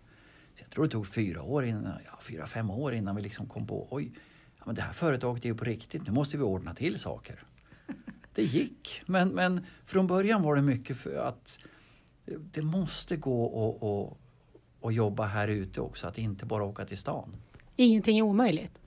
Så 0.55 0.63
jag 0.63 0.69
tror 0.69 0.83
det 0.83 0.89
tog 0.89 1.07
fyra 1.07 1.43
år 1.43 1.65
innan, 1.65 1.93
ja, 2.05 2.19
fyra, 2.21 2.47
fem 2.47 2.69
år 2.69 2.93
innan 2.93 3.15
vi 3.15 3.21
liksom 3.21 3.47
kom 3.47 3.67
på, 3.67 3.87
oj, 3.89 4.11
ja, 4.57 4.63
men 4.65 4.75
det 4.75 4.81
här 4.81 4.93
företaget 4.93 5.45
är 5.45 5.49
ju 5.49 5.55
på 5.55 5.65
riktigt, 5.65 6.05
nu 6.05 6.11
måste 6.11 6.37
vi 6.37 6.43
ordna 6.43 6.73
till 6.73 6.99
saker. 6.99 7.43
Det 8.33 8.43
gick, 8.43 9.01
men, 9.05 9.29
men 9.29 9.65
från 9.85 10.07
början 10.07 10.41
var 10.41 10.55
det 10.55 10.61
mycket 10.61 10.97
för 10.97 11.15
att 11.15 11.59
det 12.25 12.61
måste 12.61 13.17
gå 13.17 14.17
att 14.81 14.93
jobba 14.93 15.25
här 15.25 15.47
ute 15.47 15.81
också, 15.81 16.07
att 16.07 16.17
inte 16.17 16.45
bara 16.45 16.63
åka 16.63 16.85
till 16.85 16.97
stan. 16.97 17.35
Ingenting 17.75 18.17
är 18.17 18.21
omöjligt? 18.21 18.81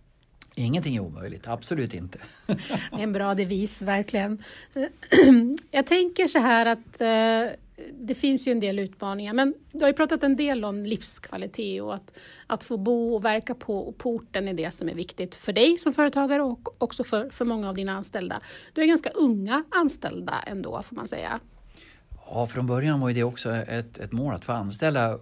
Ingenting 0.60 0.96
är 0.96 1.00
omöjligt, 1.00 1.48
absolut 1.48 1.94
inte. 1.94 2.18
det 2.46 2.52
är 2.92 2.98
en 2.98 3.12
bra 3.12 3.34
devis, 3.34 3.82
verkligen. 3.82 4.42
Jag 5.70 5.86
tänker 5.86 6.26
så 6.26 6.38
här 6.38 6.66
att 6.66 7.00
eh, 7.00 7.56
det 7.92 8.14
finns 8.14 8.48
ju 8.48 8.52
en 8.52 8.60
del 8.60 8.78
utmaningar, 8.78 9.34
men 9.34 9.54
du 9.72 9.80
har 9.80 9.86
ju 9.86 9.94
pratat 9.94 10.22
en 10.22 10.36
del 10.36 10.64
om 10.64 10.86
livskvalitet 10.86 11.82
och 11.82 11.94
att, 11.94 12.18
att 12.46 12.62
få 12.62 12.76
bo 12.76 13.14
och 13.14 13.24
verka 13.24 13.54
på, 13.54 13.94
på 13.98 14.10
orten 14.10 14.48
är 14.48 14.54
det 14.54 14.70
som 14.70 14.88
är 14.88 14.94
viktigt 14.94 15.34
för 15.34 15.52
dig 15.52 15.78
som 15.78 15.94
företagare 15.94 16.42
och 16.42 16.82
också 16.82 17.04
för, 17.04 17.30
för 17.30 17.44
många 17.44 17.68
av 17.68 17.74
dina 17.74 17.92
anställda. 17.92 18.40
Du 18.72 18.82
är 18.82 18.86
ganska 18.86 19.10
unga 19.10 19.64
anställda 19.70 20.34
ändå, 20.46 20.82
får 20.82 20.96
man 20.96 21.08
säga. 21.08 21.40
Ja, 22.26 22.46
från 22.46 22.66
början 22.66 23.00
var 23.00 23.08
ju 23.08 23.14
det 23.14 23.24
också 23.24 23.50
ett, 23.50 23.98
ett 23.98 24.12
mål 24.12 24.34
att 24.34 24.44
få 24.44 24.52
anställa 24.52 25.18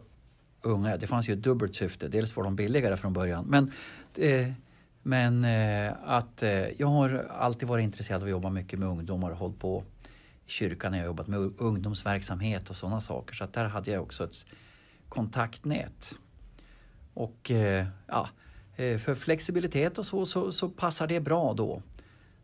unga. 0.62 0.96
Det 0.96 1.06
fanns 1.06 1.28
ju 1.28 1.32
ett 1.32 1.42
dubbelt 1.42 1.76
syfte. 1.76 2.08
Dels 2.08 2.36
var 2.36 2.44
de 2.44 2.56
billigare 2.56 2.96
från 2.96 3.12
början, 3.12 3.44
men 3.48 3.72
eh, 4.14 4.48
men 5.08 5.44
eh, 5.44 5.92
att 6.04 6.42
eh, 6.42 6.80
jag 6.80 6.86
har 6.86 7.26
alltid 7.30 7.68
varit 7.68 7.82
intresserad 7.82 8.22
av 8.22 8.24
att 8.24 8.30
jobba 8.30 8.50
mycket 8.50 8.78
med 8.78 8.88
ungdomar 8.88 9.30
och 9.30 9.36
hållit 9.36 9.58
på 9.58 9.84
i 10.46 10.50
kyrkan 10.50 10.92
när 10.92 10.98
jag 10.98 11.06
jobbat 11.06 11.26
med 11.26 11.38
ungdomsverksamhet 11.58 12.70
och 12.70 12.76
sådana 12.76 13.00
saker. 13.00 13.34
Så 13.34 13.44
att 13.44 13.52
där 13.52 13.64
hade 13.64 13.90
jag 13.90 14.02
också 14.02 14.24
ett 14.24 14.46
kontaktnät. 15.08 16.14
Och 17.14 17.50
eh, 17.50 17.86
ja, 18.06 18.28
eh, 18.76 18.98
för 18.98 19.14
flexibilitet 19.14 19.98
och 19.98 20.06
så, 20.06 20.26
så, 20.26 20.52
så, 20.52 20.68
passar 20.68 21.06
det 21.06 21.20
bra 21.20 21.54
då. 21.54 21.82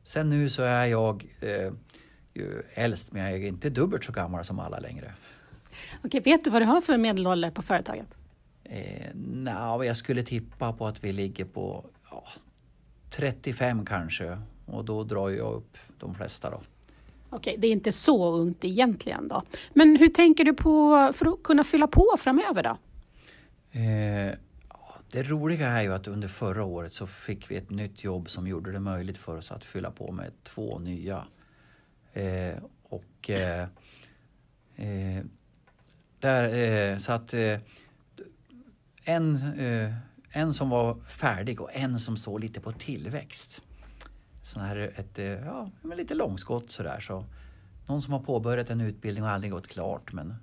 Sen 0.05 0.31
nu 0.31 0.49
så 0.49 0.63
är 0.63 0.87
jag 0.87 1.27
eh, 1.41 1.73
äldst 2.75 3.13
men 3.13 3.23
jag 3.23 3.33
är 3.33 3.47
inte 3.47 3.71
dubbelt 3.71 4.05
så 4.05 4.13
gammal 4.13 4.45
som 4.45 4.59
alla 4.59 4.79
längre. 4.79 5.13
Okej, 6.05 6.21
vet 6.21 6.45
du 6.45 6.51
vad 6.51 6.63
du 6.63 6.67
har 6.67 6.81
för 6.81 6.99
medelålder 6.99 7.51
på 7.51 7.63
företaget? 7.63 8.09
Eh, 8.65 9.15
no, 9.15 9.85
jag 9.85 9.97
skulle 9.97 10.23
tippa 10.23 10.73
på 10.73 10.87
att 10.87 11.05
vi 11.05 11.13
ligger 11.13 11.45
på 11.45 11.85
ja, 12.11 12.25
35 13.17 13.87
kanske 13.87 14.39
och 14.67 14.85
då 14.85 15.05
drar 15.05 15.31
jag 15.31 15.55
upp 15.55 15.77
de 15.99 16.15
flesta 16.15 16.51
då. 16.51 16.61
Okej, 17.31 17.57
det 17.59 17.67
är 17.67 17.73
inte 17.73 17.93
så 17.93 18.33
ungt 18.35 18.65
egentligen 18.65 19.29
då. 19.29 19.43
Men 19.73 19.97
hur 19.97 20.09
tänker 20.09 20.45
du 20.45 20.55
på 20.55 21.11
för 21.15 21.27
att 21.27 21.43
kunna 21.43 21.65
fylla 21.65 21.87
på 21.87 22.17
framöver 22.19 22.63
då? 22.63 22.79
Eh, 23.79 24.35
det 25.11 25.23
roliga 25.23 25.69
är 25.69 25.83
ju 25.83 25.93
att 25.95 26.09
under 26.09 26.29
förra 26.29 26.65
året 26.65 26.93
så 26.93 27.07
fick 27.07 27.51
vi 27.51 27.57
ett 27.57 27.71
nytt 27.71 28.05
jobb 28.05 28.31
som 28.31 28.47
gjorde 28.47 28.73
det 28.73 28.81
möjligt 28.81 29.19
för 29.19 29.37
oss 29.37 29.53
att 29.53 29.65
fylla 29.65 29.91
på 29.91 30.13
med 30.13 30.33
två 30.43 30.79
nya. 30.79 31.25
Eh, 32.13 32.55
och 32.83 33.31
eh, 33.31 33.69
eh 34.77 35.25
där, 36.21 36.55
eh, 36.93 36.97
så 36.97 37.13
att 37.13 37.35
eh, 37.35 37.59
en 39.05 39.39
en 40.37 40.53
som 40.53 40.71
var 40.71 40.97
färdig 41.09 41.61
och 41.61 41.71
en 41.73 41.99
som 41.99 42.17
såg 42.17 42.41
lite 42.41 42.61
på 42.61 42.73
tillväxt. 42.73 43.63
Sån 44.43 44.63
här 44.63 44.77
ett, 44.97 45.19
eh, 45.19 45.27
ja, 45.27 45.71
lite 45.97 46.15
långskott 46.15 46.71
sådär. 46.71 47.01
Så 47.01 47.25
någon 47.87 48.03
som 48.03 48.13
har 48.13 48.21
påbörjat 48.21 48.71
en 48.71 48.81
utbildning 48.81 49.25
och 49.25 49.31
aldrig 49.31 49.53
gått 49.53 49.67
klart. 49.67 50.13
Men, 50.13 50.35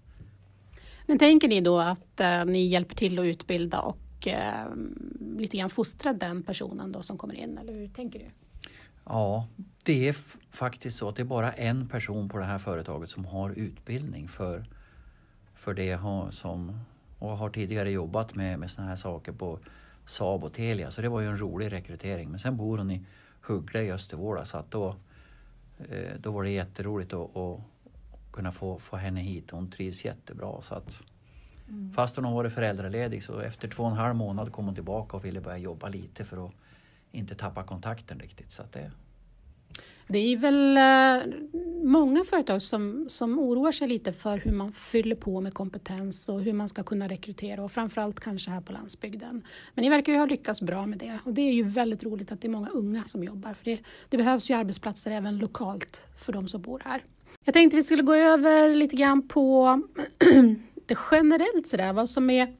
men 1.07 1.19
tänker 1.19 1.47
ni 1.47 1.61
då 1.61 1.79
att 1.79 2.19
eh, 2.19 2.45
ni 2.45 2.67
hjälper 2.67 2.95
till 2.95 3.19
att 3.19 3.25
utbilda 3.25 3.79
och 3.79 4.27
eh, 4.27 4.67
lite 5.37 5.57
grann 5.57 5.69
fostra 5.69 6.13
den 6.13 6.43
personen 6.43 6.91
då 6.91 7.01
som 7.01 7.17
kommer 7.17 7.33
in, 7.33 7.57
eller 7.57 7.73
hur 7.73 7.87
tänker 7.87 8.19
du? 8.19 8.25
Ja, 9.05 9.47
det 9.83 10.07
är 10.07 10.15
faktiskt 10.51 10.97
så 10.97 11.09
att 11.09 11.15
det 11.15 11.21
är 11.21 11.25
bara 11.25 11.51
en 11.51 11.87
person 11.87 12.29
på 12.29 12.37
det 12.37 12.45
här 12.45 12.57
företaget 12.57 13.09
som 13.09 13.25
har 13.25 13.49
utbildning 13.49 14.27
för, 14.27 14.65
för 15.55 15.73
det 15.73 15.99
som 16.29 16.79
och 17.21 17.37
har 17.37 17.49
tidigare 17.49 17.91
jobbat 17.91 18.35
med, 18.35 18.59
med 18.59 18.71
såna 18.71 18.87
här 18.87 18.95
saker 18.95 19.31
på 19.31 19.59
Saab 20.05 20.43
och 20.43 20.53
Telia 20.53 20.91
så 20.91 21.01
det 21.01 21.09
var 21.09 21.21
ju 21.21 21.27
en 21.27 21.37
rolig 21.37 21.71
rekrytering. 21.71 22.29
Men 22.29 22.39
sen 22.39 22.57
bor 22.57 22.77
hon 22.77 22.91
i 22.91 23.05
Huggle 23.41 23.81
i 23.81 23.91
Östervåla 23.91 24.45
så 24.45 24.57
att 24.57 24.71
då, 24.71 24.95
eh, 25.89 26.15
då 26.19 26.31
var 26.31 26.43
det 26.43 26.49
jätteroligt 26.49 27.13
att, 27.13 27.37
att 27.37 27.59
kunna 28.31 28.51
få, 28.51 28.79
få 28.79 28.97
henne 28.97 29.21
hit. 29.21 29.51
Hon 29.51 29.71
trivs 29.71 30.05
jättebra. 30.05 30.61
Så 30.61 30.75
att, 30.75 31.03
mm. 31.67 31.93
Fast 31.93 32.15
hon 32.15 32.25
har 32.25 32.33
varit 32.33 32.53
föräldraledig 32.53 33.23
så 33.23 33.39
efter 33.39 33.67
två 33.67 33.83
och 33.83 33.91
en 33.91 33.97
halv 33.97 34.15
månad 34.15 34.51
kom 34.51 34.65
hon 34.65 34.75
tillbaka 34.75 35.17
och 35.17 35.25
ville 35.25 35.41
börja 35.41 35.57
jobba 35.57 35.89
lite 35.89 36.25
för 36.25 36.45
att 36.45 36.51
inte 37.11 37.35
tappa 37.35 37.63
kontakten 37.63 38.19
riktigt. 38.19 38.51
Så 38.51 38.61
att 38.61 38.71
det, 38.71 38.91
det 40.11 40.19
är 40.19 40.37
väl 40.37 40.77
eh, 40.77 41.33
många 41.83 42.23
företag 42.23 42.61
som, 42.61 43.05
som 43.09 43.39
oroar 43.39 43.71
sig 43.71 43.87
lite 43.87 44.13
för 44.13 44.37
hur 44.37 44.51
man 44.51 44.71
fyller 44.71 45.15
på 45.15 45.41
med 45.41 45.53
kompetens 45.53 46.29
och 46.29 46.41
hur 46.41 46.53
man 46.53 46.69
ska 46.69 46.83
kunna 46.83 47.07
rekrytera 47.07 47.63
och 47.63 47.71
framförallt 47.71 48.19
kanske 48.19 48.51
här 48.51 48.61
på 48.61 48.73
landsbygden. 48.73 49.43
Men 49.73 49.83
ni 49.83 49.89
verkar 49.89 50.13
ju 50.13 50.19
ha 50.19 50.25
lyckats 50.25 50.61
bra 50.61 50.85
med 50.85 50.99
det 50.99 51.19
och 51.25 51.33
det 51.33 51.41
är 51.41 51.53
ju 51.53 51.63
väldigt 51.63 52.03
roligt 52.03 52.31
att 52.31 52.41
det 52.41 52.47
är 52.47 52.49
många 52.49 52.69
unga 52.69 53.03
som 53.05 53.23
jobbar 53.23 53.53
för 53.53 53.65
det, 53.65 53.79
det 54.09 54.17
behövs 54.17 54.49
ju 54.49 54.53
arbetsplatser 54.53 55.11
även 55.11 55.37
lokalt 55.37 56.05
för 56.17 56.33
de 56.33 56.47
som 56.47 56.61
bor 56.61 56.81
här. 56.85 57.03
Jag 57.45 57.53
tänkte 57.53 57.77
vi 57.77 57.83
skulle 57.83 58.03
gå 58.03 58.13
över 58.13 58.75
lite 58.75 58.95
grann 58.95 59.27
på 59.27 59.81
det 60.85 60.97
generellt 61.11 61.67
sådär, 61.67 61.93
vad 61.93 62.09
som 62.09 62.29
är 62.29 62.55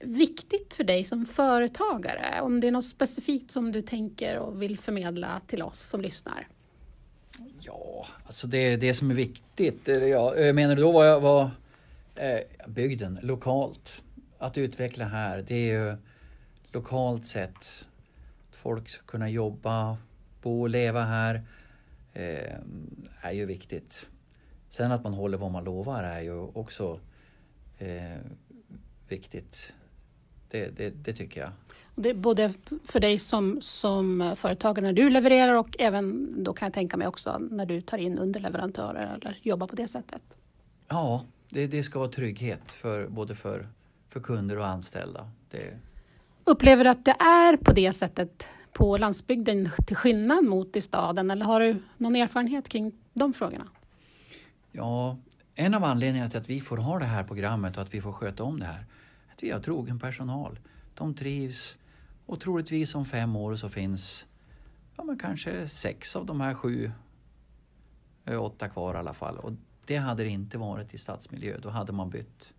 viktigt 0.00 0.74
för 0.74 0.84
dig 0.84 1.04
som 1.04 1.26
företagare? 1.26 2.40
Om 2.40 2.60
det 2.60 2.66
är 2.66 2.72
något 2.72 2.84
specifikt 2.84 3.50
som 3.50 3.72
du 3.72 3.82
tänker 3.82 4.38
och 4.38 4.62
vill 4.62 4.78
förmedla 4.78 5.40
till 5.46 5.62
oss 5.62 5.80
som 5.80 6.00
lyssnar? 6.00 6.48
Ja, 7.66 8.06
alltså 8.26 8.46
det, 8.46 8.76
det 8.76 8.94
som 8.94 9.10
är 9.10 9.14
viktigt. 9.14 9.88
Ja, 9.88 10.34
eh, 10.34 10.52
menar 10.52 10.76
du 10.76 10.82
då 10.82 10.92
vad, 10.92 11.22
vad 11.22 11.50
eh, 12.14 12.40
bygden, 12.66 13.18
lokalt? 13.22 14.02
att 14.44 14.58
utveckla 14.58 15.04
här 15.04 15.44
det 15.46 15.54
är 15.54 15.72
ju 15.72 15.96
lokalt 16.72 17.26
sett 17.26 17.86
att 18.50 18.56
folk 18.56 18.88
ska 18.88 19.02
kunna 19.02 19.28
jobba, 19.28 19.98
bo 20.42 20.62
och 20.62 20.68
leva 20.68 21.04
här 21.04 21.42
eh, 22.12 22.54
är 23.20 23.32
ju 23.32 23.46
viktigt. 23.46 24.06
Sen 24.68 24.92
att 24.92 25.04
man 25.04 25.14
håller 25.14 25.38
vad 25.38 25.50
man 25.50 25.64
lovar 25.64 26.02
är 26.02 26.20
ju 26.20 26.38
också 26.38 27.00
eh, 27.78 28.18
viktigt. 29.08 29.72
Det, 30.54 30.76
det, 30.76 30.90
det, 30.90 31.12
tycker 31.12 31.40
jag. 31.40 31.50
Det 31.94 32.10
är 32.10 32.14
både 32.14 32.52
för 32.84 33.00
dig 33.00 33.18
som, 33.18 33.58
som 33.62 34.32
företagare 34.36 34.86
när 34.86 34.92
du 34.92 35.10
levererar 35.10 35.54
och 35.54 35.76
även 35.78 36.34
då 36.44 36.52
kan 36.52 36.66
jag 36.66 36.72
tänka 36.72 36.96
mig 36.96 37.06
också 37.06 37.38
när 37.38 37.66
du 37.66 37.80
tar 37.80 37.98
in 37.98 38.18
underleverantörer 38.18 39.14
eller 39.14 39.38
jobbar 39.42 39.66
på 39.66 39.76
det 39.76 39.88
sättet. 39.88 40.22
Ja, 40.88 41.24
det, 41.48 41.66
det 41.66 41.82
ska 41.82 41.98
vara 41.98 42.08
trygghet 42.08 42.72
för, 42.72 43.06
både 43.08 43.34
för, 43.34 43.68
för 44.08 44.20
kunder 44.20 44.58
och 44.58 44.66
anställda. 44.66 45.30
Det... 45.50 45.78
Upplever 46.44 46.84
du 46.84 46.90
att 46.90 47.04
det 47.04 47.16
är 47.18 47.56
på 47.56 47.72
det 47.72 47.92
sättet 47.92 48.48
på 48.72 48.96
landsbygden 48.96 49.70
till 49.86 49.96
skillnad 49.96 50.44
mot 50.44 50.76
i 50.76 50.80
staden 50.80 51.30
eller 51.30 51.44
har 51.44 51.60
du 51.60 51.82
någon 51.96 52.16
erfarenhet 52.16 52.68
kring 52.68 52.92
de 53.12 53.32
frågorna? 53.32 53.68
Ja, 54.72 55.16
en 55.54 55.74
av 55.74 55.84
anledningarna 55.84 56.30
till 56.30 56.40
att 56.40 56.50
vi 56.50 56.60
får 56.60 56.76
ha 56.76 56.98
det 56.98 57.04
här 57.04 57.24
programmet 57.24 57.76
och 57.76 57.82
att 57.82 57.94
vi 57.94 58.00
får 58.00 58.12
sköta 58.12 58.44
om 58.44 58.60
det 58.60 58.66
här 58.66 58.78
är 58.78 58.84
att 59.34 59.42
vi 59.42 59.50
har 59.50 59.60
trogen 59.60 59.98
personal. 59.98 60.58
De 60.94 61.14
trivs 61.14 61.78
och 62.26 62.40
troligtvis 62.40 62.94
om 62.94 63.04
fem 63.04 63.36
år 63.36 63.56
så 63.56 63.68
finns 63.68 64.26
ja, 64.96 65.04
men 65.04 65.18
kanske 65.18 65.68
sex 65.68 66.16
av 66.16 66.26
de 66.26 66.40
här 66.40 66.54
sju, 66.54 66.92
eh, 68.24 68.42
åtta 68.42 68.68
kvar 68.68 68.94
i 68.94 68.98
alla 68.98 69.14
fall. 69.14 69.38
Och 69.38 69.52
det 69.86 69.96
hade 69.96 70.22
det 70.22 70.28
inte 70.28 70.58
varit 70.58 70.94
i 70.94 70.98
stadsmiljö, 70.98 71.58
då 71.62 71.68
hade 71.68 71.92
man 71.92 72.10
bytt 72.10 72.54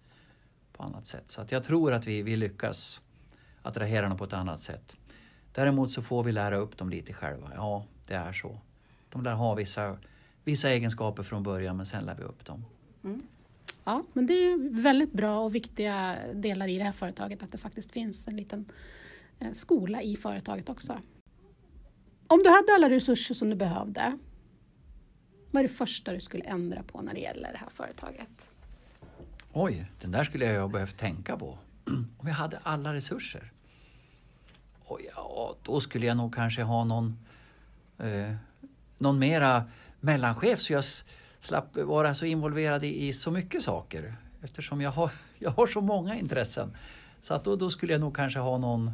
på 0.73 0.83
annat 0.83 1.05
sätt. 1.05 1.31
Så 1.31 1.41
att 1.41 1.51
jag 1.51 1.63
tror 1.63 1.93
att 1.93 2.07
vi, 2.07 2.21
vi 2.21 2.35
lyckas 2.35 3.01
attrahera 3.61 4.09
dem 4.09 4.17
på 4.17 4.23
ett 4.23 4.33
annat 4.33 4.61
sätt. 4.61 4.97
Däremot 5.51 5.91
så 5.91 6.01
får 6.01 6.23
vi 6.23 6.31
lära 6.31 6.57
upp 6.57 6.77
dem 6.77 6.89
lite 6.89 7.13
själva. 7.13 7.51
Ja, 7.55 7.85
det 8.07 8.13
är 8.13 8.33
så. 8.33 8.59
De 9.09 9.23
lär 9.23 9.33
ha 9.33 9.55
vissa, 9.55 9.97
vissa 10.43 10.69
egenskaper 10.69 11.23
från 11.23 11.43
början 11.43 11.77
men 11.77 11.85
sen 11.85 12.03
lär 12.03 12.15
vi 12.15 12.23
upp 12.23 12.45
dem. 12.45 12.65
Mm. 13.03 13.21
Ja, 13.83 14.03
men 14.13 14.25
det 14.25 14.33
är 14.33 14.81
väldigt 14.81 15.13
bra 15.13 15.39
och 15.39 15.55
viktiga 15.55 16.17
delar 16.33 16.67
i 16.67 16.77
det 16.77 16.83
här 16.83 16.91
företaget 16.91 17.43
att 17.43 17.51
det 17.51 17.57
faktiskt 17.57 17.91
finns 17.91 18.27
en 18.27 18.37
liten 18.37 18.65
eh, 19.39 19.51
skola 19.51 20.01
i 20.01 20.15
företaget 20.15 20.69
också. 20.69 21.01
Om 22.27 22.43
du 22.43 22.49
hade 22.49 22.75
alla 22.75 22.89
resurser 22.89 23.33
som 23.33 23.49
du 23.49 23.55
behövde, 23.55 24.17
vad 25.51 25.63
är 25.63 25.67
det 25.67 25.73
första 25.73 26.13
du 26.13 26.19
skulle 26.19 26.43
ändra 26.43 26.83
på 26.83 27.01
när 27.01 27.13
det 27.13 27.19
gäller 27.19 27.51
det 27.51 27.57
här 27.57 27.69
företaget? 27.69 28.51
Oj, 29.53 29.85
den 30.01 30.11
där 30.11 30.23
skulle 30.23 30.45
jag 30.45 30.61
ha 30.61 30.67
behövt 30.67 30.97
tänka 30.97 31.37
på. 31.37 31.57
Om 32.17 32.27
jag 32.27 32.33
hade 32.33 32.59
alla 32.63 32.93
resurser. 32.93 33.51
Och 34.79 34.99
ja, 35.15 35.55
då 35.63 35.81
skulle 35.81 36.05
jag 36.05 36.17
nog 36.17 36.35
kanske 36.35 36.61
ha 36.61 36.83
någon, 36.83 37.17
eh, 37.97 38.35
någon 38.97 39.19
mera 39.19 39.63
mellanchef 39.99 40.61
så 40.61 40.73
jag 40.73 40.83
slapp 41.45 41.77
vara 41.77 42.13
så 42.13 42.25
involverad 42.25 42.83
i, 42.83 43.07
i, 43.07 43.13
så 43.13 43.31
mycket 43.31 43.63
saker. 43.63 44.15
Eftersom 44.41 44.81
jag 44.81 44.91
har, 44.91 45.11
jag 45.39 45.51
har 45.51 45.67
så 45.67 45.81
många 45.81 46.15
intressen. 46.15 46.77
Så 47.21 47.33
att 47.33 47.43
då, 47.43 47.55
då 47.55 47.69
skulle 47.69 47.93
jag 47.93 48.01
nog 48.01 48.15
kanske 48.15 48.39
ha 48.39 48.57
någon, 48.57 48.91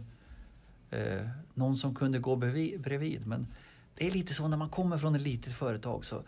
eh, 0.91 1.27
någon 1.53 1.75
som 1.75 1.95
kunde 1.95 2.19
gå 2.19 2.35
bredvid. 2.35 3.27
Men 3.27 3.47
det 3.95 4.07
är 4.07 4.11
lite 4.11 4.33
så 4.33 4.47
när 4.47 4.57
man 4.57 4.69
kommer 4.69 4.97
från 4.97 5.15
ett 5.15 5.21
litet 5.21 5.53
företag 5.53 6.05
så 6.05 6.23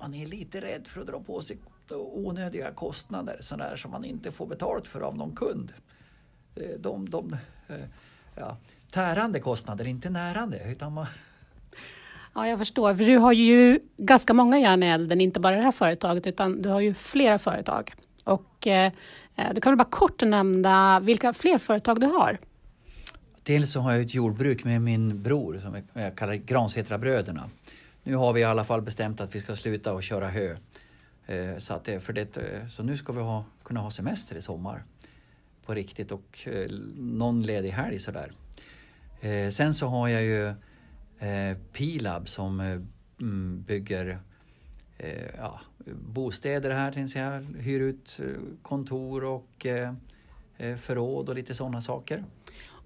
man 0.00 0.14
är 0.14 0.26
lite 0.26 0.60
rädd 0.60 0.88
för 0.88 1.00
att 1.00 1.06
dra 1.06 1.20
på 1.20 1.40
sig 1.40 1.58
onödiga 1.94 2.70
kostnader 2.70 3.36
sådär 3.40 3.76
som 3.76 3.90
man 3.90 4.04
inte 4.04 4.32
får 4.32 4.46
betalt 4.46 4.86
för 4.88 5.00
av 5.00 5.16
någon 5.16 5.36
kund. 5.36 5.72
Eh, 6.54 6.78
de, 6.78 7.10
de, 7.10 7.36
eh, 7.68 7.84
ja, 8.34 8.56
tärande 8.90 9.40
kostnader, 9.40 9.84
inte 9.84 10.10
närande. 10.10 10.70
Utan 10.70 10.92
man... 10.92 11.06
Ja, 12.34 12.48
jag 12.48 12.58
förstår. 12.58 12.94
För 12.94 13.04
du 13.04 13.16
har 13.16 13.32
ju 13.32 13.80
ganska 13.96 14.34
många 14.34 14.58
järn 14.58 14.82
i 14.82 14.86
elden, 14.86 15.20
inte 15.20 15.40
bara 15.40 15.56
det 15.56 15.62
här 15.62 15.72
företaget, 15.72 16.26
utan 16.26 16.62
du 16.62 16.68
har 16.68 16.80
ju 16.80 16.94
flera 16.94 17.38
företag. 17.38 17.92
Och 18.24 18.66
eh, 18.66 18.92
eh 19.36 19.54
du 19.54 19.60
kan 19.60 19.72
väl 19.72 19.78
bara 19.78 19.90
kort 19.90 20.22
nämna 20.22 21.00
vilka 21.00 21.32
fler 21.32 21.58
företag 21.58 22.00
du 22.00 22.06
har? 22.06 22.38
Dels 23.42 23.72
så 23.72 23.80
har 23.80 23.92
jag 23.92 24.02
ett 24.02 24.14
jordbruk 24.14 24.64
med 24.64 24.82
min 24.82 25.22
bror 25.22 25.60
som 25.62 26.02
jag 26.02 26.16
kallar 26.16 26.34
Gransätrabröderna. 26.34 27.50
Nu 28.02 28.14
har 28.14 28.32
vi 28.32 28.40
i 28.40 28.44
alla 28.44 28.64
fall 28.64 28.82
bestämt 28.82 29.20
att 29.20 29.34
vi 29.34 29.40
ska 29.40 29.56
sluta 29.56 29.92
och 29.92 30.02
köra 30.02 30.28
hö. 30.28 30.56
Eh, 31.26 31.58
så, 31.58 31.74
att 31.74 31.84
det, 31.84 32.00
för 32.00 32.12
det, 32.12 32.38
så 32.70 32.82
nu 32.82 32.96
ska 32.96 33.12
vi 33.12 33.20
ha, 33.20 33.44
kunna 33.64 33.80
ha 33.80 33.90
semester 33.90 34.36
i 34.36 34.42
sommar 34.42 34.84
på 35.66 35.74
riktigt 35.74 36.12
och 36.12 36.38
eh, 36.44 36.70
någon 36.96 37.42
ledig 37.42 37.70
helg 37.70 37.98
sådär. 37.98 38.32
Eh, 39.20 39.50
sen 39.50 39.74
så 39.74 39.86
har 39.86 40.08
jag 40.08 40.22
ju 40.22 40.54
eh, 41.22 41.56
Pilab 41.72 42.28
som 42.28 42.60
eh, 42.60 42.80
mm, 43.20 43.62
bygger 43.66 44.18
eh, 44.98 45.26
ja, 45.36 45.60
bostäder 45.86 46.70
här, 46.70 46.92
tänkte 46.92 47.18
jag. 47.18 47.40
Hyr 47.40 47.80
ut 47.80 48.20
eh, 48.22 48.26
kontor 48.62 49.24
och 49.24 49.66
eh, 49.66 49.94
eh, 50.58 50.76
förråd 50.76 51.28
och 51.28 51.34
lite 51.34 51.54
sådana 51.54 51.82
saker. 51.82 52.24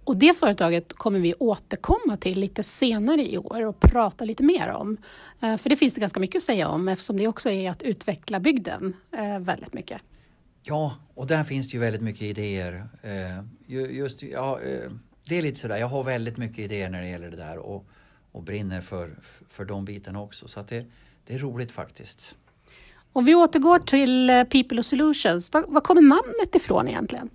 Och 0.05 0.17
det 0.17 0.37
företaget 0.37 0.93
kommer 0.93 1.19
vi 1.19 1.35
återkomma 1.35 2.17
till 2.17 2.41
lite 2.41 2.63
senare 2.63 3.33
i 3.33 3.39
år 3.39 3.67
och 3.67 3.81
prata 3.81 4.25
lite 4.25 4.43
mer 4.43 4.69
om. 4.69 4.97
För 5.41 5.69
det 5.69 5.77
finns 5.77 5.95
det 5.95 6.01
ganska 6.01 6.21
mycket 6.21 6.37
att 6.37 6.43
säga 6.43 6.69
om 6.69 6.89
eftersom 6.89 7.17
det 7.17 7.29
också 7.29 7.51
är 7.51 7.71
att 7.71 7.83
utveckla 7.83 8.41
bygden 8.41 8.97
väldigt 9.41 9.73
mycket. 9.73 10.01
Ja, 10.63 10.95
och 11.15 11.27
där 11.27 11.45
finns 11.45 11.71
det 11.71 11.75
ju 11.75 11.81
väldigt 11.81 12.03
mycket 12.03 12.23
idéer. 12.23 12.89
Just, 13.67 14.23
ja, 14.23 14.61
det 15.29 15.39
är 15.39 15.43
lite 15.43 15.61
sådär, 15.61 15.77
jag 15.77 15.89
har 15.89 16.05
väldigt 16.05 16.37
mycket 16.37 16.59
idéer 16.59 16.91
när 16.91 17.03
det 17.03 17.09
gäller 17.09 17.31
det 17.31 17.37
där 17.37 17.59
och, 17.59 17.87
och 18.37 18.43
brinner 18.43 18.81
för, 18.81 19.11
för 19.49 19.65
de 19.65 19.85
bitarna 19.85 20.21
också. 20.21 20.49
Så 20.49 20.61
att 20.61 20.69
det, 20.69 20.87
det 21.27 21.35
är 21.35 21.39
roligt 21.39 21.73
faktiskt. 21.73 22.37
Om 23.13 23.25
vi 23.25 23.35
återgår 23.35 23.79
till 23.79 24.31
eh, 24.31 24.45
People 24.45 24.79
och 24.79 24.87
Solutions, 24.87 25.53
var, 25.53 25.65
var 25.69 25.81
kommer 25.81 26.03
namnet 26.03 26.55
ifrån 26.55 26.89
egentligen? 26.89 27.31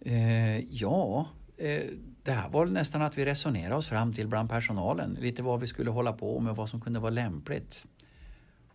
Eh, 0.00 0.58
ja, 0.58 1.28
eh, 1.56 1.82
det 2.22 2.32
här 2.32 2.48
var 2.48 2.66
nästan 2.66 3.02
att 3.02 3.18
vi 3.18 3.24
resonerade 3.24 3.74
oss 3.74 3.86
fram 3.86 4.12
till 4.12 4.28
bland 4.28 4.50
personalen, 4.50 5.16
lite 5.20 5.42
vad 5.42 5.60
vi 5.60 5.66
skulle 5.66 5.90
hålla 5.90 6.12
på 6.12 6.40
med, 6.40 6.56
vad 6.56 6.68
som 6.68 6.80
kunde 6.80 7.00
vara 7.00 7.10
lämpligt. 7.10 7.86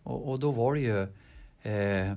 Och, 0.02 0.30
och 0.30 0.40
då 0.40 0.50
var 0.50 0.74
det 0.74 0.80
ju 0.80 1.02
eh, 1.72 2.14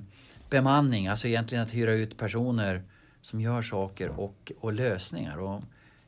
bemanning, 0.50 1.06
alltså 1.06 1.28
egentligen 1.28 1.64
att 1.64 1.74
hyra 1.74 1.92
ut 1.92 2.16
personer 2.16 2.82
som 3.22 3.40
gör 3.40 3.62
saker 3.62 4.08
och, 4.08 4.52
och 4.60 4.72
lösningar. 4.72 5.38
Och 5.38 5.62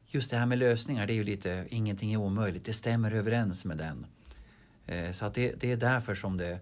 just 0.09 0.31
det 0.31 0.37
här 0.37 0.47
med 0.47 0.59
lösningar, 0.59 1.07
det 1.07 1.13
är 1.13 1.15
ju 1.15 1.25
lite, 1.25 1.67
ingenting 1.71 2.13
är 2.13 2.17
omöjligt, 2.17 2.65
det 2.65 2.73
stämmer 2.73 3.13
överens 3.13 3.65
med 3.65 3.79
den. 3.79 4.07
Eh, 4.87 5.13
så 5.13 5.25
att 5.25 5.35
det, 5.35 5.55
det 5.61 5.73
är 5.73 5.77
därför 5.77 6.15
som 6.15 6.37
det, 6.37 6.59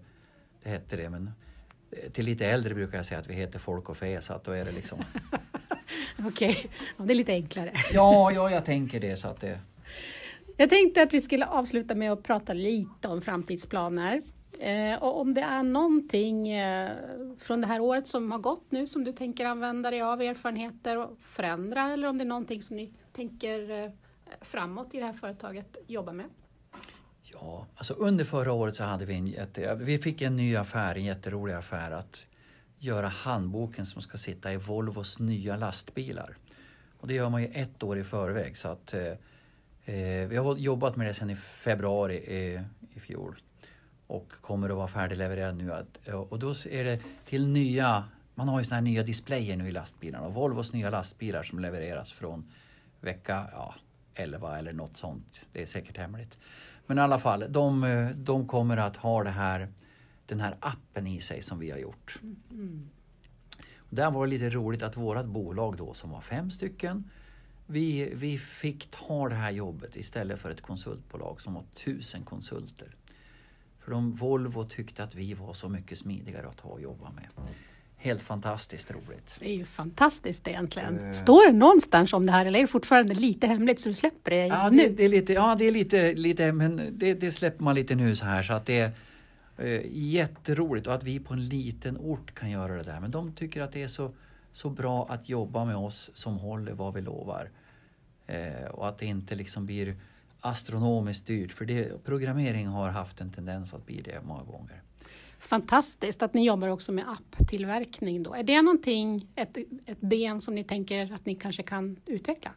det 0.63 0.69
hette 0.69 0.95
det. 0.95 1.09
Men 1.09 1.31
eh, 1.91 2.11
till 2.11 2.25
lite 2.25 2.45
äldre 2.45 2.73
brukar 2.73 2.97
jag 2.97 3.05
säga 3.05 3.19
att 3.19 3.29
vi 3.29 3.33
heter 3.33 3.59
folk 3.59 3.89
och 3.89 3.97
fe, 3.97 4.21
så 4.21 4.33
att 4.33 4.43
då 4.43 4.51
är 4.51 4.65
det 4.65 4.71
liksom... 4.71 4.99
Okej, 6.19 6.49
okay. 6.49 6.55
ja, 6.97 7.03
det 7.03 7.13
är 7.13 7.15
lite 7.15 7.33
enklare. 7.33 7.71
ja, 7.93 8.31
ja, 8.31 8.51
jag 8.51 8.65
tänker 8.65 8.99
det. 8.99 9.15
Så 9.15 9.27
att 9.27 9.41
det... 9.41 9.59
Jag 10.57 10.69
tänkte 10.69 11.01
att 11.01 11.13
vi 11.13 11.21
skulle 11.21 11.45
avsluta 11.45 11.95
med 11.95 12.11
att 12.11 12.23
prata 12.23 12.53
lite 12.53 13.07
om 13.07 13.21
framtidsplaner. 13.21 14.21
Eh, 14.59 15.03
och 15.03 15.21
om 15.21 15.33
det 15.33 15.41
är 15.41 15.63
någonting 15.63 16.49
eh, 16.49 16.97
från 17.39 17.61
det 17.61 17.67
här 17.67 17.79
året 17.79 18.07
som 18.07 18.31
har 18.31 18.39
gått 18.39 18.71
nu 18.71 18.87
som 18.87 19.03
du 19.03 19.11
tänker 19.11 19.45
använda 19.45 19.91
dig 19.91 20.01
av 20.01 20.21
erfarenheter 20.21 20.97
och 20.97 21.17
förändra 21.21 21.93
eller 21.93 22.07
om 22.07 22.17
det 22.17 22.23
är 22.23 22.25
någonting 22.25 22.63
som 22.63 22.75
ni 22.75 22.93
tänker 23.13 23.83
eh, 23.83 23.91
framåt 24.41 24.93
i 24.93 24.99
det 24.99 25.05
här 25.05 25.13
företaget 25.13 25.77
jobba 25.87 26.11
med? 26.11 26.25
Ja, 27.21 27.67
alltså 27.75 27.93
under 27.93 28.25
förra 28.25 28.51
året 28.53 28.75
så 28.75 28.83
hade 28.83 29.05
vi 29.05 29.13
en 29.13 29.27
jätte, 29.27 29.75
vi 29.75 29.97
fick 29.97 30.21
en 30.21 30.35
ny 30.35 30.55
affär, 30.55 30.95
en 30.95 31.03
jätterolig 31.03 31.53
affär 31.53 31.91
att 31.91 32.25
göra 32.79 33.07
handboken 33.07 33.85
som 33.85 34.01
ska 34.01 34.17
sitta 34.17 34.53
i 34.53 34.57
Volvos 34.57 35.19
nya 35.19 35.57
lastbilar. 35.57 36.37
Och 36.99 37.07
det 37.07 37.13
gör 37.13 37.29
man 37.29 37.41
ju 37.41 37.47
ett 37.47 37.83
år 37.83 37.97
i 37.97 38.03
förväg 38.03 38.57
så 38.57 38.67
att 38.67 38.93
eh, 38.93 39.01
eh 39.85 40.27
vi 40.27 40.37
har 40.37 40.57
jobbat 40.57 40.95
med 40.95 41.07
det 41.07 41.13
sedan 41.13 41.29
i 41.29 41.35
februari 41.35 42.23
eh, 42.27 42.61
i 42.97 42.99
fjol 42.99 43.35
och 44.07 44.31
kommer 44.41 44.69
att 44.69 44.75
vara 44.75 44.87
färdiglevererad 44.87 45.57
nu. 45.57 45.71
Och 46.13 46.39
då 46.39 46.49
är 46.49 46.83
det 46.83 46.99
till 47.25 47.47
nya, 47.47 48.03
man 48.35 48.47
har 48.47 48.59
ju 48.59 48.65
såna 48.65 48.75
här 48.75 48.81
nya 48.81 49.03
displayer 49.03 49.57
nu 49.57 49.67
i 49.67 49.71
lastbilarna 49.71 50.25
och 50.25 50.33
Volvos 50.33 50.73
nya 50.73 50.89
lastbilar 50.89 51.43
som 51.43 51.59
levereras 51.59 52.11
från 52.11 52.51
vecka 53.01 53.47
ja, 53.51 53.75
11 54.13 54.59
eller 54.59 54.73
något 54.73 54.97
sånt. 54.97 55.45
Det 55.51 55.61
är 55.61 55.65
säkert 55.65 55.97
hemligt. 55.97 56.37
Men 56.85 56.97
i 56.97 57.01
alla 57.01 57.19
fall, 57.19 57.45
de, 57.49 58.09
de 58.15 58.47
kommer 58.47 58.77
att 58.77 58.97
ha 58.97 59.23
det 59.23 59.29
här, 59.29 59.67
den 60.25 60.39
här 60.39 60.57
appen 60.59 61.07
i 61.07 61.21
sig 61.21 61.41
som 61.41 61.59
vi 61.59 61.71
har 61.71 61.77
gjort. 61.77 62.19
Mm. 62.51 62.89
Där 63.89 64.11
var 64.11 64.25
det 64.25 64.29
lite 64.29 64.49
roligt 64.49 64.83
att 64.83 64.97
vårt 64.97 65.25
bolag 65.25 65.77
då 65.77 65.93
som 65.93 66.09
var 66.09 66.21
fem 66.21 66.51
stycken 66.51 67.09
vi, 67.67 68.13
vi 68.13 68.37
fick 68.37 68.91
ta 68.91 69.29
det 69.29 69.35
här 69.35 69.51
jobbet 69.51 69.95
istället 69.95 70.39
för 70.39 70.49
ett 70.49 70.61
konsultbolag 70.61 71.41
som 71.41 71.53
var 71.53 71.63
tusen 71.73 72.23
konsulter. 72.23 72.95
För 73.87 73.91
de 73.91 74.11
Volvo 74.11 74.63
tyckte 74.63 75.03
att 75.03 75.15
vi 75.15 75.33
var 75.33 75.53
så 75.53 75.69
mycket 75.69 75.97
smidigare 75.97 76.47
att 76.47 76.59
ha 76.59 76.69
och 76.69 76.81
jobba 76.81 77.11
med. 77.11 77.27
helt 77.95 78.21
fantastiskt 78.21 78.91
roligt. 78.91 79.37
Det 79.39 79.49
är 79.49 79.55
ju 79.55 79.65
fantastiskt 79.65 80.47
egentligen. 80.47 80.99
Uh, 80.99 81.11
Står 81.11 81.47
det 81.47 81.57
någonstans 81.57 82.13
om 82.13 82.25
det 82.25 82.31
här 82.31 82.45
eller 82.45 82.59
är 82.59 82.63
det 82.63 82.67
fortfarande 82.67 83.13
lite 83.13 83.47
hemligt 83.47 83.79
så 83.79 83.89
du 83.89 83.95
släpper 83.95 84.31
det 84.31 84.47
ja, 84.47 84.69
nu? 84.69 84.77
Det, 84.77 84.89
det, 84.89 85.03
är 85.03 85.09
lite, 85.09 85.33
ja, 85.33 85.55
det 85.59 85.65
är 85.65 85.71
lite, 85.71 86.13
lite 86.13 86.51
men 86.51 86.97
det, 86.97 87.13
det 87.13 87.31
släpper 87.31 87.63
man 87.63 87.75
lite 87.75 87.95
nu 87.95 88.15
så 88.15 88.25
här 88.25 88.43
så 88.43 88.53
att 88.53 88.65
det 88.65 88.79
är 88.79 88.91
uh, 89.59 89.81
jätteroligt 89.91 90.87
och 90.87 90.93
att 90.93 91.03
vi 91.03 91.19
på 91.19 91.33
en 91.33 91.45
liten 91.45 91.97
ort 91.97 92.35
kan 92.35 92.51
göra 92.51 92.75
det 92.75 92.83
där. 92.83 92.99
Men 92.99 93.11
de 93.11 93.31
tycker 93.31 93.61
att 93.61 93.71
det 93.71 93.83
är 93.83 93.87
så, 93.87 94.11
så 94.51 94.69
bra 94.69 95.07
att 95.09 95.29
jobba 95.29 95.65
med 95.65 95.75
oss 95.75 96.11
som 96.13 96.37
håller 96.37 96.73
vad 96.73 96.93
vi 96.93 97.01
lovar. 97.01 97.49
Uh, 98.29 98.67
och 98.69 98.87
att 98.87 98.97
det 98.97 99.05
inte 99.05 99.35
liksom 99.35 99.65
blir 99.65 99.95
astronomiskt 100.41 101.27
dyrt 101.27 101.51
för 101.51 101.65
det, 101.65 102.03
programmering 102.03 102.67
har 102.67 102.89
haft 102.89 103.21
en 103.21 103.31
tendens 103.31 103.73
att 103.73 103.85
bli 103.85 104.01
det 104.01 104.21
många 104.23 104.43
gånger. 104.43 104.81
Fantastiskt 105.39 106.23
att 106.23 106.33
ni 106.33 106.45
jobbar 106.45 106.67
också 106.67 106.91
med 106.91 107.05
apptillverkning. 107.09 108.23
Då. 108.23 108.33
Är 108.33 108.43
det 108.43 108.61
någonting, 108.61 109.27
ett, 109.35 109.57
ett 109.85 110.01
ben 110.01 110.41
som 110.41 110.55
ni 110.55 110.63
tänker 110.63 111.13
att 111.13 111.25
ni 111.25 111.35
kanske 111.35 111.63
kan 111.63 111.99
utveckla? 112.05 112.51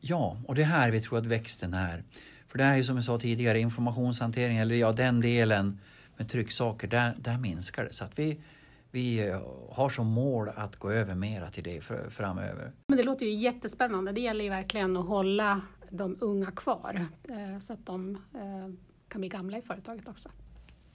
Ja, 0.00 0.36
och 0.48 0.54
det 0.54 0.62
är 0.62 0.66
här 0.66 0.90
vi 0.90 1.00
tror 1.00 1.18
att 1.18 1.26
växten 1.26 1.74
är. 1.74 2.04
För 2.48 2.58
det 2.58 2.64
är 2.64 2.76
ju 2.76 2.84
som 2.84 2.96
jag 2.96 3.04
sa 3.04 3.18
tidigare, 3.18 3.60
informationshantering, 3.60 4.56
eller 4.56 4.74
ja 4.74 4.92
den 4.92 5.20
delen 5.20 5.80
med 6.16 6.28
trycksaker, 6.28 6.88
där, 6.88 7.16
där 7.20 7.38
minskar 7.38 7.84
det. 7.84 7.92
Så 7.92 8.04
att 8.04 8.18
vi, 8.18 8.40
vi 8.90 9.28
eh, 9.28 9.40
har 9.70 9.88
som 9.88 10.06
mål 10.06 10.48
att 10.56 10.76
gå 10.76 10.90
över 10.90 11.14
mera 11.14 11.50
till 11.50 11.64
det 11.64 11.80
framöver. 12.10 12.72
Men 12.88 12.96
det 12.96 13.04
låter 13.04 13.26
ju 13.26 13.32
jättespännande. 13.32 14.12
Det 14.12 14.20
gäller 14.20 14.44
ju 14.44 14.50
verkligen 14.50 14.96
att 14.96 15.06
hålla 15.06 15.60
de 15.92 16.16
unga 16.20 16.50
kvar 16.50 17.06
eh, 17.28 17.58
så 17.58 17.72
att 17.72 17.86
de 17.86 18.16
eh, 18.34 18.68
kan 19.08 19.20
bli 19.20 19.28
gamla 19.28 19.58
i 19.58 19.62
företaget 19.62 20.08
också. 20.08 20.28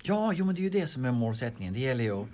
Ja, 0.03 0.33
jo, 0.33 0.45
men 0.45 0.55
det 0.55 0.61
är 0.61 0.63
ju 0.63 0.69
det 0.69 0.87
som 0.87 1.05
är 1.05 1.11
målsättningen. 1.11 1.73
Det 1.73 1.79
gäller 1.79 2.03
ju, 2.03 2.25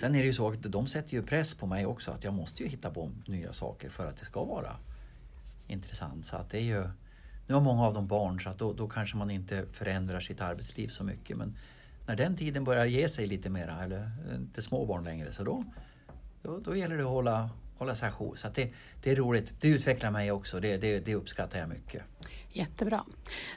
sen 0.00 0.14
är 0.14 0.18
det 0.18 0.26
ju 0.26 0.32
så 0.32 0.48
att 0.48 0.62
de 0.62 0.86
sätter 0.86 1.12
ju 1.12 1.22
press 1.22 1.54
på 1.54 1.66
mig 1.66 1.86
också 1.86 2.10
att 2.10 2.24
jag 2.24 2.34
måste 2.34 2.62
ju 2.62 2.68
hitta 2.68 2.90
på 2.90 3.10
nya 3.26 3.52
saker 3.52 3.90
för 3.90 4.06
att 4.06 4.16
det 4.16 4.24
ska 4.24 4.44
vara 4.44 4.76
intressant. 5.66 6.26
Så 6.26 6.36
att 6.36 6.50
det 6.50 6.58
är 6.58 6.62
ju, 6.62 6.88
nu 7.46 7.54
har 7.54 7.60
många 7.60 7.82
av 7.82 7.94
dem 7.94 8.06
barn 8.06 8.40
så 8.40 8.48
att 8.50 8.58
då, 8.58 8.72
då 8.72 8.88
kanske 8.88 9.16
man 9.16 9.30
inte 9.30 9.66
förändrar 9.72 10.20
sitt 10.20 10.40
arbetsliv 10.40 10.88
så 10.88 11.04
mycket. 11.04 11.36
Men 11.36 11.56
när 12.06 12.16
den 12.16 12.36
tiden 12.36 12.64
börjar 12.64 12.84
ge 12.84 13.08
sig 13.08 13.26
lite 13.26 13.50
mera, 13.50 13.84
eller 13.84 14.10
inte 14.34 14.62
små 14.62 14.86
barn 14.86 15.04
längre, 15.04 15.32
så 15.32 15.44
då, 15.44 15.64
då, 16.42 16.58
då 16.58 16.76
gäller 16.76 16.96
det 16.96 17.02
att 17.02 17.08
hålla, 17.08 17.50
hålla 17.82 17.94
sig 17.94 18.08
ajour. 18.08 18.36
Så 18.36 18.48
det, 18.54 18.68
det 19.02 19.10
är 19.10 19.16
roligt. 19.16 19.54
Det 19.60 19.68
utvecklar 19.68 20.10
mig 20.10 20.32
också. 20.32 20.60
Det, 20.60 20.76
det, 20.76 20.98
det 20.98 21.14
uppskattar 21.14 21.58
jag 21.58 21.68
mycket. 21.68 22.02
Jättebra. 22.54 23.04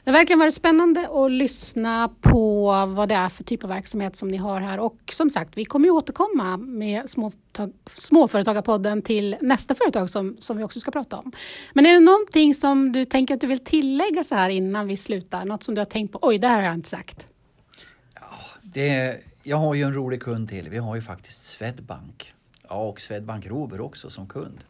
Det 0.04 0.10
har 0.10 0.18
verkligen 0.18 0.38
varit 0.38 0.54
spännande 0.54 1.08
att 1.08 1.30
lyssna 1.30 2.10
på 2.20 2.66
vad 2.86 3.08
det 3.08 3.14
är 3.14 3.28
för 3.28 3.44
typ 3.44 3.64
av 3.64 3.70
verksamhet 3.70 4.16
som 4.16 4.28
ni 4.28 4.36
har 4.36 4.60
här 4.60 4.80
och 4.80 4.98
som 5.12 5.30
sagt, 5.30 5.56
vi 5.56 5.64
kommer 5.64 5.86
ju 5.86 5.92
återkomma 5.92 6.56
med 6.56 7.10
småföretag, 7.10 7.72
Småföretagarpodden 7.94 9.02
till 9.02 9.36
nästa 9.40 9.74
företag 9.74 10.10
som, 10.10 10.36
som 10.38 10.56
vi 10.56 10.64
också 10.64 10.80
ska 10.80 10.90
prata 10.90 11.16
om. 11.16 11.32
Men 11.72 11.86
är 11.86 11.92
det 11.92 12.00
någonting 12.00 12.54
som 12.54 12.92
du 12.92 13.04
tänker 13.04 13.34
att 13.34 13.40
du 13.40 13.46
vill 13.46 13.64
tillägga 13.64 14.24
så 14.24 14.34
här 14.34 14.50
innan 14.50 14.86
vi 14.86 14.96
slutar? 14.96 15.44
Något 15.44 15.62
som 15.62 15.74
du 15.74 15.80
har 15.80 15.86
tänkt 15.86 16.12
på, 16.12 16.18
oj, 16.22 16.38
det 16.38 16.48
här 16.48 16.56
har 16.56 16.64
jag 16.64 16.74
inte 16.74 16.88
sagt. 16.88 17.26
Ja, 18.14 18.38
det, 18.62 19.20
jag 19.42 19.56
har 19.56 19.74
ju 19.74 19.82
en 19.82 19.94
rolig 19.94 20.22
kund 20.22 20.48
till. 20.48 20.68
Vi 20.68 20.78
har 20.78 20.94
ju 20.94 21.02
faktiskt 21.02 21.44
Swedbank. 21.44 22.32
Ja, 22.68 22.88
och 22.88 23.00
Swedbank 23.00 23.46
Robur 23.46 23.80
också 23.80 24.10
som 24.10 24.28
kund. 24.28 24.64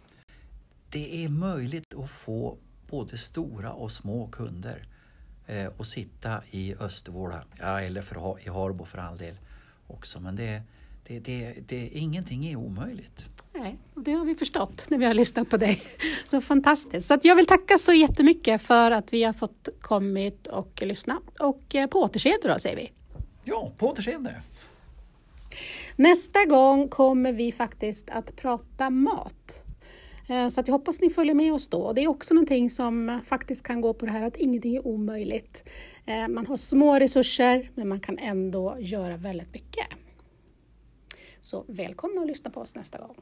Det 0.91 1.25
är 1.25 1.29
möjligt 1.29 1.95
att 1.95 2.11
få 2.11 2.57
både 2.91 3.19
stora 3.19 3.73
och 3.73 3.93
små 3.93 4.27
kunder 4.27 4.87
eh, 5.47 5.67
och 5.77 5.87
sitta 5.87 6.43
i 6.51 6.75
Östervåla, 6.75 7.45
ja, 7.59 7.81
eller 7.81 8.03
för, 8.03 8.41
i 8.47 8.49
Harbo 8.49 8.85
för 8.85 8.99
all 8.99 9.17
del 9.17 9.35
också. 9.87 10.21
Men 10.21 10.37
det, 10.37 10.63
det, 11.07 11.19
det, 11.19 11.55
det, 11.67 11.89
ingenting 11.89 12.47
är 12.47 12.57
omöjligt. 12.57 13.27
Nej, 13.53 13.79
och 13.95 14.03
det 14.03 14.13
har 14.13 14.25
vi 14.25 14.35
förstått 14.35 14.87
när 14.89 14.99
vi 14.99 15.05
har 15.05 15.15
lyssnat 15.15 15.51
på 15.51 15.57
dig. 15.57 15.83
Så 16.25 16.41
fantastiskt. 16.41 17.09
Så 17.09 17.19
jag 17.23 17.37
vill 17.37 17.47
tacka 17.47 17.79
så 17.79 17.93
jättemycket 17.93 18.63
för 18.63 18.91
att 18.91 19.13
vi 19.13 19.25
har 19.25 19.33
fått 19.33 19.69
kommit 19.81 20.47
och 20.47 20.83
lyssna. 20.83 21.21
Och 21.41 21.75
eh, 21.75 21.87
på 21.87 22.03
återseende 22.03 22.49
då, 22.49 22.59
säger 22.59 22.77
vi. 22.77 22.93
Ja, 23.45 23.73
på 23.79 23.89
återseende. 23.89 24.43
Nästa 25.99 26.45
gång 26.45 26.89
kommer 26.89 27.33
vi 27.33 27.53
faktiskt 27.53 28.11
att 28.11 28.37
prata 28.37 28.91
mat. 28.91 29.65
Eh, 30.29 30.49
så 30.49 30.61
att 30.61 30.69
jag 30.69 30.73
hoppas 30.73 31.01
ni 31.01 31.11
följer 31.11 31.35
med 31.35 31.53
oss 31.53 31.69
då. 31.69 31.93
Det 31.93 32.05
är 32.05 32.09
också 32.09 32.35
någonting 32.35 32.71
som 32.71 33.21
faktiskt 33.25 33.63
kan 33.63 33.81
gå 33.81 33.95
på 33.95 34.07
det 34.07 34.13
här 34.13 34.23
att 34.23 34.37
ingenting 34.37 34.77
är 34.77 34.87
omöjligt. 34.87 35.69
Eh, 36.07 36.29
man 36.29 36.47
har 36.47 36.57
små 36.57 36.99
resurser 36.99 37.71
men 37.75 37.89
man 37.89 38.01
kan 38.01 38.19
ändå 38.19 38.77
göra 38.79 39.17
väldigt 39.17 39.53
mycket. 39.55 39.87
Så 41.41 41.65
välkomna 41.69 42.21
att 42.21 42.27
lyssna 42.27 42.51
på 42.51 42.61
oss 42.61 42.75
nästa 42.75 42.99
gång. 42.99 43.17